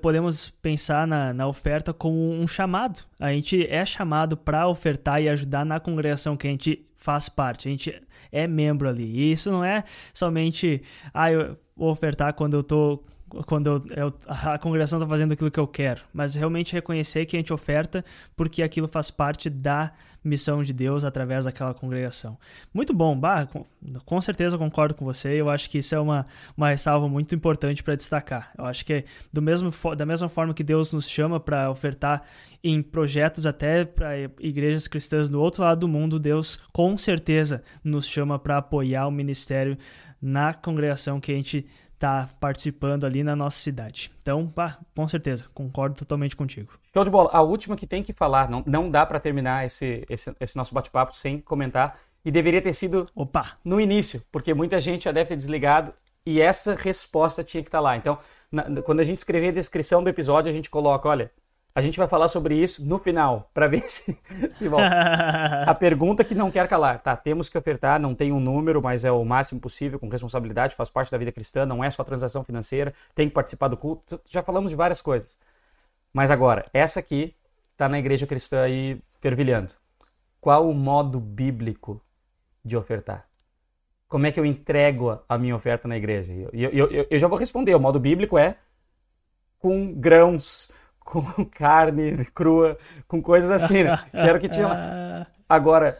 [0.00, 3.00] podemos pensar na, na oferta como um chamado.
[3.18, 7.68] A gente é chamado para ofertar e ajudar na congregação que a gente faz parte.
[7.68, 9.04] A gente é membro ali.
[9.04, 9.84] E isso não é
[10.14, 10.82] somente,
[11.12, 13.02] ah, eu ofertar quando eu tô
[13.44, 17.36] quando eu, eu, a congregação está fazendo aquilo que eu quero, mas realmente reconhecer que
[17.36, 18.04] a gente oferta
[18.36, 19.92] porque aquilo faz parte da
[20.26, 22.36] missão de Deus através daquela congregação.
[22.74, 23.64] Muito bom, bah, com,
[24.04, 25.40] com certeza concordo com você.
[25.40, 26.24] Eu acho que isso é uma,
[26.56, 28.50] uma ressalva muito importante para destacar.
[28.58, 32.22] Eu acho que do mesmo, da mesma forma que Deus nos chama para ofertar
[32.62, 38.06] em projetos até para igrejas cristãs do outro lado do mundo, Deus com certeza nos
[38.06, 39.78] chama para apoiar o ministério
[40.26, 44.10] na congregação que a gente está participando ali na nossa cidade.
[44.20, 46.72] Então, pá, com certeza, concordo totalmente contigo.
[46.92, 47.30] Show de bola.
[47.32, 50.74] A última que tem que falar, não, não dá para terminar esse, esse, esse nosso
[50.74, 53.56] bate-papo sem comentar, e deveria ter sido Opa.
[53.64, 55.94] no início, porque muita gente já deve ter desligado
[56.26, 57.96] e essa resposta tinha que estar tá lá.
[57.96, 58.18] Então,
[58.50, 61.30] na, quando a gente escrever a descrição do episódio, a gente coloca, olha,
[61.76, 64.18] a gente vai falar sobre isso no final, para ver se,
[64.50, 64.88] se volta.
[65.66, 67.14] a pergunta que não quer calar, tá?
[67.14, 70.88] Temos que ofertar, não tem um número, mas é o máximo possível, com responsabilidade, faz
[70.88, 74.18] parte da vida cristã, não é só transação financeira, tem que participar do culto.
[74.26, 75.38] Já falamos de várias coisas.
[76.14, 77.34] Mas agora, essa aqui
[77.76, 79.74] tá na igreja cristã aí fervilhando.
[80.40, 82.00] Qual o modo bíblico
[82.64, 83.28] de ofertar?
[84.08, 86.32] Como é que eu entrego a minha oferta na igreja?
[86.32, 87.74] Eu, eu, eu, eu já vou responder.
[87.74, 88.56] O modo bíblico é
[89.58, 90.70] com grãos,
[91.06, 92.76] com carne crua,
[93.06, 93.98] com coisas assim, né?
[94.12, 95.26] Era o que tinha lá.
[95.48, 95.98] Agora,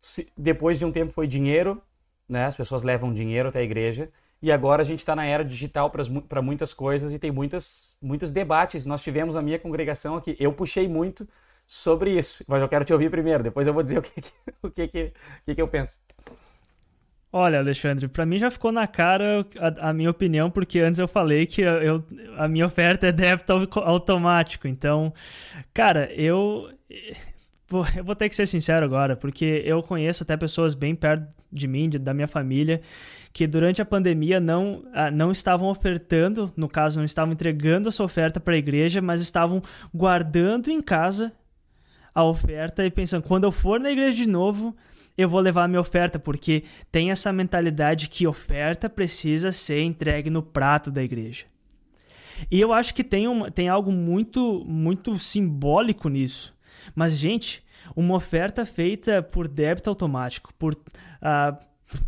[0.00, 1.80] se, depois de um tempo foi dinheiro,
[2.26, 2.46] né?
[2.46, 4.10] As pessoas levam dinheiro até a igreja.
[4.40, 8.32] E agora a gente está na era digital para muitas coisas e tem muitas, muitos
[8.32, 8.86] debates.
[8.86, 10.36] Nós tivemos na minha congregação aqui.
[10.38, 11.28] Eu puxei muito
[11.66, 13.42] sobre isso, mas eu quero te ouvir primeiro.
[13.42, 14.22] Depois eu vou dizer o que,
[14.62, 15.98] o que, que, o que, que eu penso.
[17.30, 21.06] Olha, Alexandre, para mim já ficou na cara a, a, minha opinião, porque antes eu
[21.06, 22.02] falei que eu,
[22.38, 24.66] a minha oferta é débito automático.
[24.66, 25.12] Então,
[25.74, 26.70] cara, eu,
[27.96, 31.68] eu vou ter que ser sincero agora, porque eu conheço até pessoas bem perto de
[31.68, 32.80] mim, de, da minha família,
[33.30, 37.92] que durante a pandemia não, ah, não estavam ofertando, no caso, não estavam entregando a
[37.92, 39.62] sua oferta para a igreja, mas estavam
[39.94, 41.30] guardando em casa
[42.14, 44.74] a oferta e pensando, quando eu for na igreja de novo,
[45.18, 46.62] eu vou levar a minha oferta, porque
[46.92, 51.44] tem essa mentalidade que oferta precisa ser entregue no prato da igreja.
[52.48, 56.54] E eu acho que tem, uma, tem algo muito, muito simbólico nisso.
[56.94, 57.64] Mas, gente,
[57.96, 61.58] uma oferta feita por débito automático, por, uh,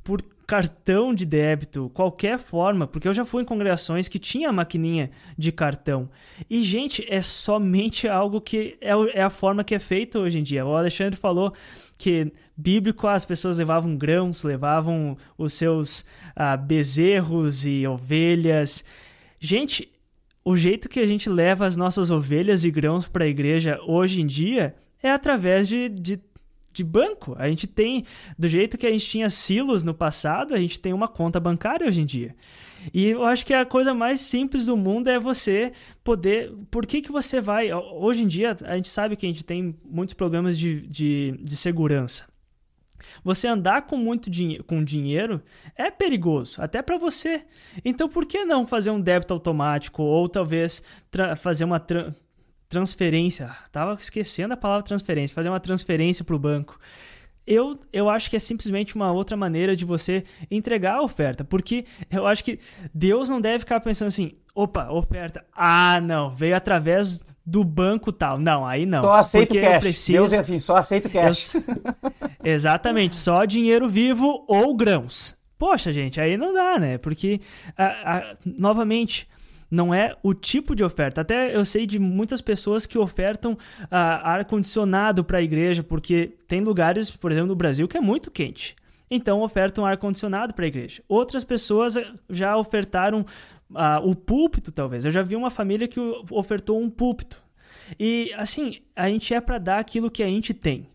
[0.04, 5.11] por cartão de débito, qualquer forma, porque eu já fui em congregações que tinha maquininha
[5.36, 6.08] de cartão.
[6.48, 10.42] E, gente, é somente algo que é, é a forma que é feito hoje em
[10.44, 10.64] dia.
[10.64, 11.52] O Alexandre falou
[11.96, 16.04] que bíblico as pessoas levavam grãos, levavam os seus
[16.36, 18.84] ah, bezerros e ovelhas.
[19.40, 19.90] Gente,
[20.44, 24.20] o jeito que a gente leva as nossas ovelhas e grãos para a igreja hoje
[24.20, 26.20] em dia é através de, de,
[26.72, 27.34] de, banco.
[27.38, 28.04] A gente tem,
[28.38, 31.86] do jeito que a gente tinha silos no passado, a gente tem uma conta bancária
[31.86, 32.34] hoje em dia.
[32.94, 36.52] E eu acho que a coisa mais simples do mundo é você poder.
[36.70, 37.70] Por que, que você vai.
[37.72, 41.56] Hoje em dia, a gente sabe que a gente tem muitos problemas de, de, de
[41.56, 42.30] segurança.
[43.24, 45.42] Você andar com muito dinhe com dinheiro
[45.76, 47.42] é perigoso, até para você.
[47.84, 50.82] Então, por que não fazer um débito automático ou talvez
[51.38, 52.14] fazer uma tra
[52.68, 53.50] transferência?
[53.72, 56.78] Tava esquecendo a palavra transferência, fazer uma transferência para o banco.
[57.46, 61.84] Eu, eu acho que é simplesmente uma outra maneira de você entregar a oferta, porque
[62.10, 62.60] eu acho que
[62.94, 68.38] Deus não deve ficar pensando assim: opa, oferta, ah, não, veio através do banco tal.
[68.38, 69.02] Não, aí não.
[69.02, 69.82] Só aceito cash.
[69.82, 70.12] Preciso...
[70.12, 71.54] Deus é assim, só aceito cash.
[71.54, 71.62] Eu...
[72.43, 75.36] Exatamente, só dinheiro vivo ou grãos.
[75.59, 76.97] Poxa, gente, aí não dá, né?
[76.97, 77.41] Porque,
[77.76, 79.28] a, a, novamente,
[79.70, 81.20] não é o tipo de oferta.
[81.20, 83.57] Até eu sei de muitas pessoas que ofertam
[83.91, 88.74] ar-condicionado para a igreja, porque tem lugares, por exemplo, no Brasil, que é muito quente.
[89.11, 91.03] Então ofertam ar-condicionado para a igreja.
[91.09, 91.95] Outras pessoas
[92.28, 93.20] já ofertaram
[93.70, 95.05] uh, o púlpito, talvez.
[95.05, 97.43] Eu já vi uma família que ofertou um púlpito.
[97.99, 100.88] E assim, a gente é para dar aquilo que a gente tem.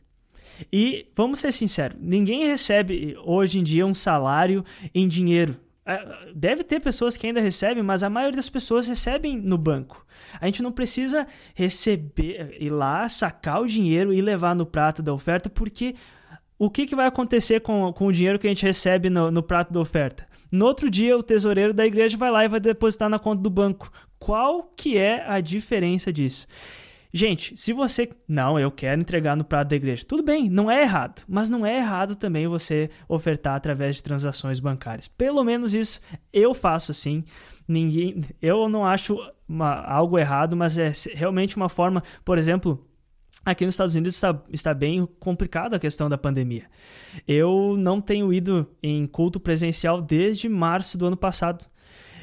[0.72, 5.58] E vamos ser sinceros, ninguém recebe hoje em dia um salário em dinheiro.
[5.86, 10.06] É, deve ter pessoas que ainda recebem, mas a maioria das pessoas recebem no banco.
[10.42, 15.14] A gente não precisa receber, ir lá, sacar o dinheiro e levar no prato da
[15.14, 15.96] oferta, porque
[16.58, 19.44] o que, que vai acontecer com, com o dinheiro que a gente recebe no, no
[19.44, 20.26] prato da oferta?
[20.52, 23.50] No outro dia, o tesoureiro da igreja vai lá e vai depositar na conta do
[23.50, 23.92] banco.
[24.18, 26.48] Qual que é a diferença disso?
[27.16, 28.10] Gente, se você.
[28.28, 30.04] Não, eu quero entregar no prato da igreja.
[30.06, 31.24] Tudo bem, não é errado.
[31.26, 35.08] Mas não é errado também você ofertar através de transações bancárias.
[35.08, 36.02] Pelo menos isso
[36.34, 37.24] eu faço assim.
[37.66, 38.26] Ninguém.
[38.42, 42.04] Eu não acho uma, algo errado, mas é realmente uma forma.
[42.26, 42.86] Por exemplo,
[43.46, 46.66] Aqui nos Estados Unidos está, está bem complicada a questão da pandemia.
[47.28, 51.64] Eu não tenho ido em culto presencial desde março do ano passado.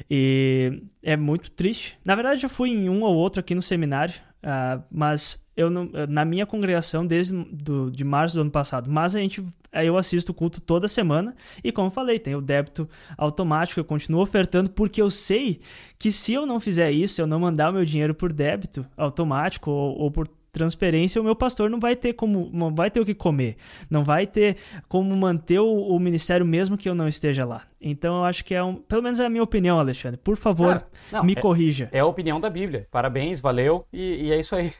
[0.09, 1.97] E é muito triste.
[2.03, 5.89] Na verdade, já fui em um ou outro aqui no seminário, uh, mas eu não,
[6.09, 8.89] na minha congregação desde do, de março do ano passado.
[8.89, 12.89] Mas a gente, eu assisto o culto toda semana e, como falei, tem o débito
[13.17, 13.79] automático.
[13.79, 15.61] Eu continuo ofertando porque eu sei
[15.99, 19.69] que se eu não fizer isso, eu não mandar o meu dinheiro por débito automático
[19.69, 23.05] ou, ou por transferência, o meu pastor não vai ter como, não vai ter o
[23.05, 23.57] que comer,
[23.89, 24.55] não vai ter
[24.87, 27.63] como manter o, o ministério mesmo que eu não esteja lá.
[27.81, 30.17] Então eu acho que é um, pelo menos é a minha opinião, Alexandre.
[30.17, 31.89] Por favor, ah, não, me é, corrija.
[31.91, 32.87] É a opinião da Bíblia.
[32.91, 34.71] Parabéns, valeu e, e é isso aí.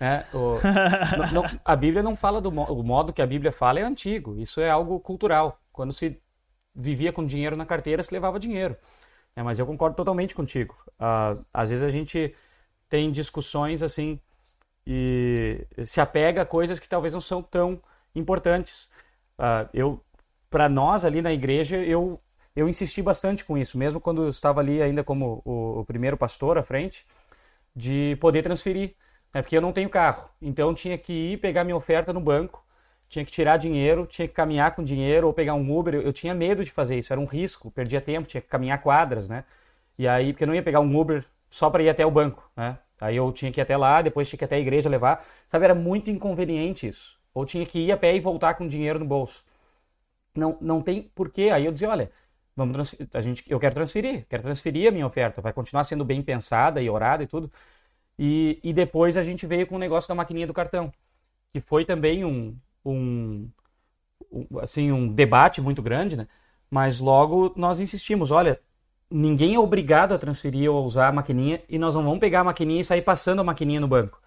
[0.00, 0.60] É, o,
[1.18, 4.38] não, não, a Bíblia não fala do o modo que a Bíblia fala é antigo.
[4.38, 5.60] Isso é algo cultural.
[5.72, 6.16] Quando se
[6.72, 8.76] vivia com dinheiro na carteira, se levava dinheiro.
[9.34, 10.76] É, mas eu concordo totalmente contigo.
[10.92, 12.32] Uh, às vezes a gente
[12.88, 14.20] tem discussões assim
[14.90, 17.78] e se apega a coisas que talvez não são tão
[18.14, 18.90] importantes.
[19.38, 20.04] Uh, eu,
[20.48, 22.18] para nós ali na igreja, eu
[22.56, 26.16] eu insisti bastante com isso, mesmo quando eu estava ali ainda como o, o primeiro
[26.16, 27.06] pastor à frente,
[27.74, 28.96] de poder transferir,
[29.32, 29.42] né?
[29.42, 32.64] porque eu não tenho carro, então tinha que ir pegar minha oferta no banco,
[33.08, 35.94] tinha que tirar dinheiro, tinha que caminhar com dinheiro ou pegar um Uber.
[35.94, 38.82] Eu, eu tinha medo de fazer isso, era um risco, perdia tempo, tinha que caminhar
[38.82, 39.44] quadras, né?
[39.98, 42.50] E aí, porque eu não ia pegar um Uber só para ir até o banco,
[42.56, 42.78] né?
[43.00, 45.22] Aí eu tinha que ir até lá, depois tinha que ir até a igreja levar.
[45.46, 47.18] Sabe, era muito inconveniente isso.
[47.34, 49.44] Ou tinha que ir a pé e voltar com dinheiro no bolso.
[50.34, 51.50] Não, não tem porquê.
[51.52, 52.10] Aí eu dizia, olha,
[52.56, 55.40] vamos a gente, eu quero transferir, quero transferir a minha oferta.
[55.40, 57.50] Vai continuar sendo bem pensada e orada e tudo.
[58.18, 60.92] E, e depois a gente veio com o negócio da maquininha do cartão,
[61.52, 63.48] que foi também um, um,
[64.32, 66.26] um assim, um debate muito grande, né?
[66.70, 68.60] Mas logo nós insistimos, olha,
[69.10, 72.40] ninguém é obrigado a transferir ou a usar a maquininha e nós não vamos pegar
[72.40, 74.20] a maquininha e sair passando a maquininha no banco.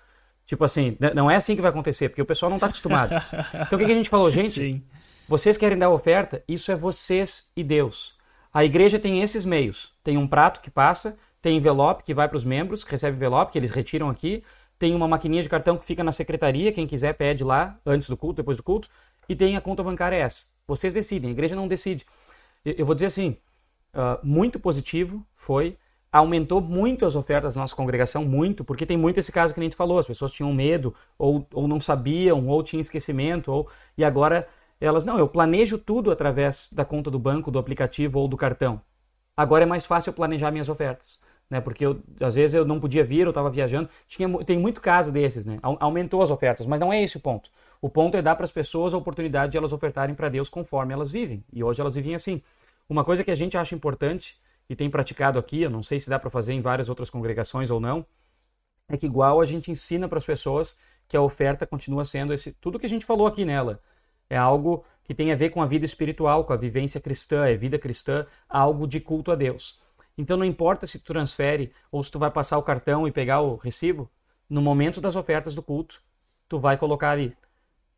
[0.46, 3.16] Tipo assim, não é assim que vai acontecer, porque o pessoal não está acostumado.
[3.54, 4.52] Então o que, que, a gente falou, gente?
[4.52, 4.84] Sim.
[5.28, 6.44] Vocês querem dar oferta?
[6.48, 8.18] Isso é vocês e Deus.
[8.54, 9.94] A igreja tem esses meios.
[10.04, 13.58] Tem um prato que passa, tem envelope que vai para os membros, recebe envelope que
[13.58, 14.44] eles retiram aqui,
[14.78, 18.18] tem uma maquininha de cartão que fica na secretaria, quem quiser pede lá, antes do
[18.18, 18.90] culto, depois do culto,
[19.30, 20.46] e tem a conta bancária essa.
[20.68, 22.06] Vocês decidem, a igreja não decide.
[22.66, 23.38] Eu vou dizer assim,
[23.94, 25.78] uh, muito positivo foi.
[26.12, 29.64] Aumentou muito as ofertas da nossa congregação, muito, porque tem muito esse caso que a
[29.64, 34.04] gente falou, as pessoas tinham medo, ou, ou não sabiam, ou tinham esquecimento, ou, e
[34.04, 34.48] agora
[34.82, 38.82] Elas, não, eu planejo tudo através da conta do banco, do aplicativo ou do cartão.
[39.38, 41.20] Agora é mais fácil planejar minhas ofertas.
[41.52, 43.90] Né, porque eu, às vezes eu não podia vir, eu estava viajando.
[44.08, 45.60] Tinha, tem muito caso desses, né?
[45.62, 47.50] Aumentou as ofertas, mas não é esse o ponto.
[47.82, 50.94] O ponto é dar para as pessoas a oportunidade de elas ofertarem para Deus conforme
[50.94, 51.44] elas vivem.
[51.52, 52.42] E hoje elas vivem assim.
[52.90, 54.40] Uma coisa que a gente acha importante
[54.70, 57.72] e tem praticado aqui, eu não sei se dá para fazer em várias outras congregações
[57.72, 58.06] ou não,
[58.88, 60.76] é que igual a gente ensina para as pessoas
[61.08, 63.82] que a oferta continua sendo esse tudo que a gente falou aqui nela.
[64.30, 67.56] É algo que tem a ver com a vida espiritual, com a vivência cristã, é
[67.56, 69.80] vida cristã, algo de culto a Deus.
[70.18, 73.42] Então não importa se tu transfere ou se tu vai passar o cartão e pegar
[73.42, 74.10] o recibo,
[74.50, 76.02] no momento das ofertas do culto,
[76.48, 77.36] tu vai colocar ali.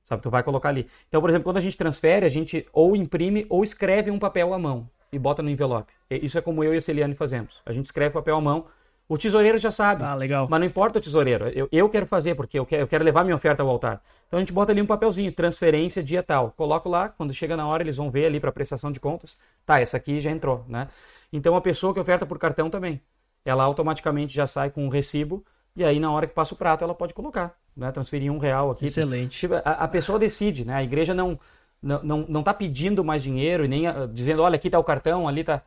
[0.03, 0.85] Sabe, tu vai colocar ali.
[1.07, 4.53] Então, por exemplo, quando a gente transfere, a gente ou imprime ou escreve um papel
[4.53, 5.93] à mão e bota no envelope.
[6.09, 7.61] Isso é como eu e a Celiane fazemos.
[7.65, 8.65] A gente escreve papel à mão.
[9.07, 10.03] O tesoureiro já sabe.
[10.03, 10.47] Ah, legal.
[10.49, 11.47] Mas não importa o tesoureiro.
[11.49, 14.01] Eu, eu quero fazer, porque eu quero, eu quero levar minha oferta ao altar.
[14.27, 16.51] Então a gente bota ali um papelzinho, transferência dia tal.
[16.51, 19.37] Coloco lá, quando chega na hora, eles vão ver ali para prestação de contas.
[19.65, 20.87] Tá, essa aqui já entrou, né?
[21.31, 23.01] Então a pessoa que oferta por cartão também.
[23.45, 25.43] Ela automaticamente já sai com um recibo
[25.75, 27.91] e aí na hora que passa o prato ela pode colocar, né?
[27.91, 28.85] Transferir um real aqui.
[28.85, 29.39] Excelente.
[29.39, 30.75] Tipo, a, a pessoa decide, né?
[30.75, 31.39] A igreja não
[31.83, 34.83] não, não, não tá pedindo mais dinheiro e nem uh, dizendo, olha, aqui está o
[34.83, 35.61] cartão, ali está.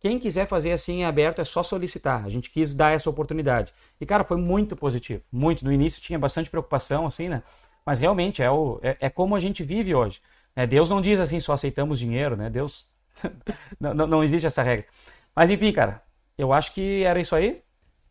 [0.00, 2.24] Quem quiser fazer assim em aberto é só solicitar.
[2.24, 3.74] A gente quis dar essa oportunidade.
[4.00, 5.24] E, cara, foi muito positivo.
[5.32, 5.64] Muito.
[5.64, 7.42] No início tinha bastante preocupação, assim, né?
[7.84, 10.22] Mas realmente é, o, é, é como a gente vive hoje.
[10.54, 10.68] Né?
[10.68, 12.48] Deus não diz assim, só aceitamos dinheiro, né?
[12.48, 12.88] Deus.
[13.80, 14.86] não, não, não existe essa regra.
[15.34, 16.00] Mas enfim, cara,
[16.36, 17.60] eu acho que era isso aí.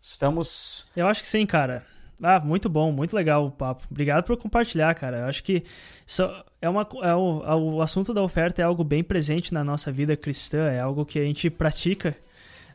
[0.10, 0.88] Estamos.
[0.96, 1.86] Eu acho que sim, cara.
[2.24, 3.86] Ah, muito bom, muito legal o papo.
[3.92, 5.18] Obrigado por compartilhar, cara.
[5.18, 5.64] Eu acho que
[6.06, 9.66] só é uma, é o, é o assunto da oferta é algo bem presente na
[9.66, 12.16] nossa vida cristã, é algo que a gente pratica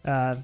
[0.04, 0.36] ah,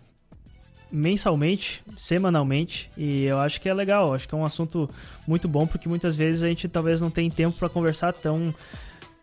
[0.91, 4.15] mensalmente, semanalmente, e eu acho que é legal.
[4.15, 4.89] Acho que é um assunto
[5.27, 8.53] muito bom porque muitas vezes a gente talvez não tem tempo para conversar tão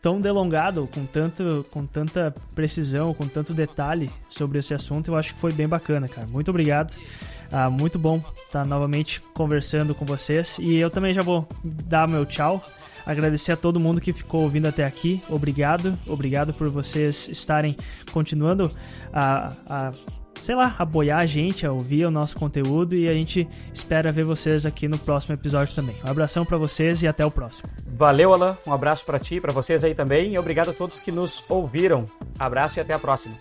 [0.06, 5.08] tão delongado, com, tanto, com tanta precisão, com tanto detalhe sobre esse assunto.
[5.08, 6.28] Eu acho que foi bem bacana, cara.
[6.28, 6.96] Muito obrigado.
[7.52, 10.58] Ah, muito bom estar novamente conversando com vocês.
[10.60, 12.62] E eu também já vou dar meu tchau.
[13.04, 15.24] Agradecer a todo mundo que ficou ouvindo até aqui.
[15.28, 15.98] Obrigado.
[16.06, 17.76] Obrigado por vocês estarem
[18.12, 18.72] continuando
[19.12, 19.92] a, a
[20.46, 24.24] sei lá, apoiar a gente, a ouvir o nosso conteúdo e a gente espera ver
[24.24, 25.96] vocês aqui no próximo episódio também.
[26.06, 27.68] Um abração para vocês e até o próximo.
[27.88, 28.56] Valeu, Alan.
[28.68, 32.06] Um abraço para ti, para vocês aí também e obrigado a todos que nos ouviram.
[32.38, 33.34] Abraço e até a próxima.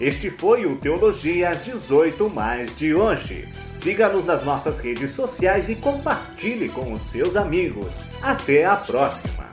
[0.00, 3.46] Este foi o Teologia 18 Mais de hoje.
[3.74, 8.00] Siga-nos nas nossas redes sociais e compartilhe com os seus amigos.
[8.22, 9.48] Até a próxima!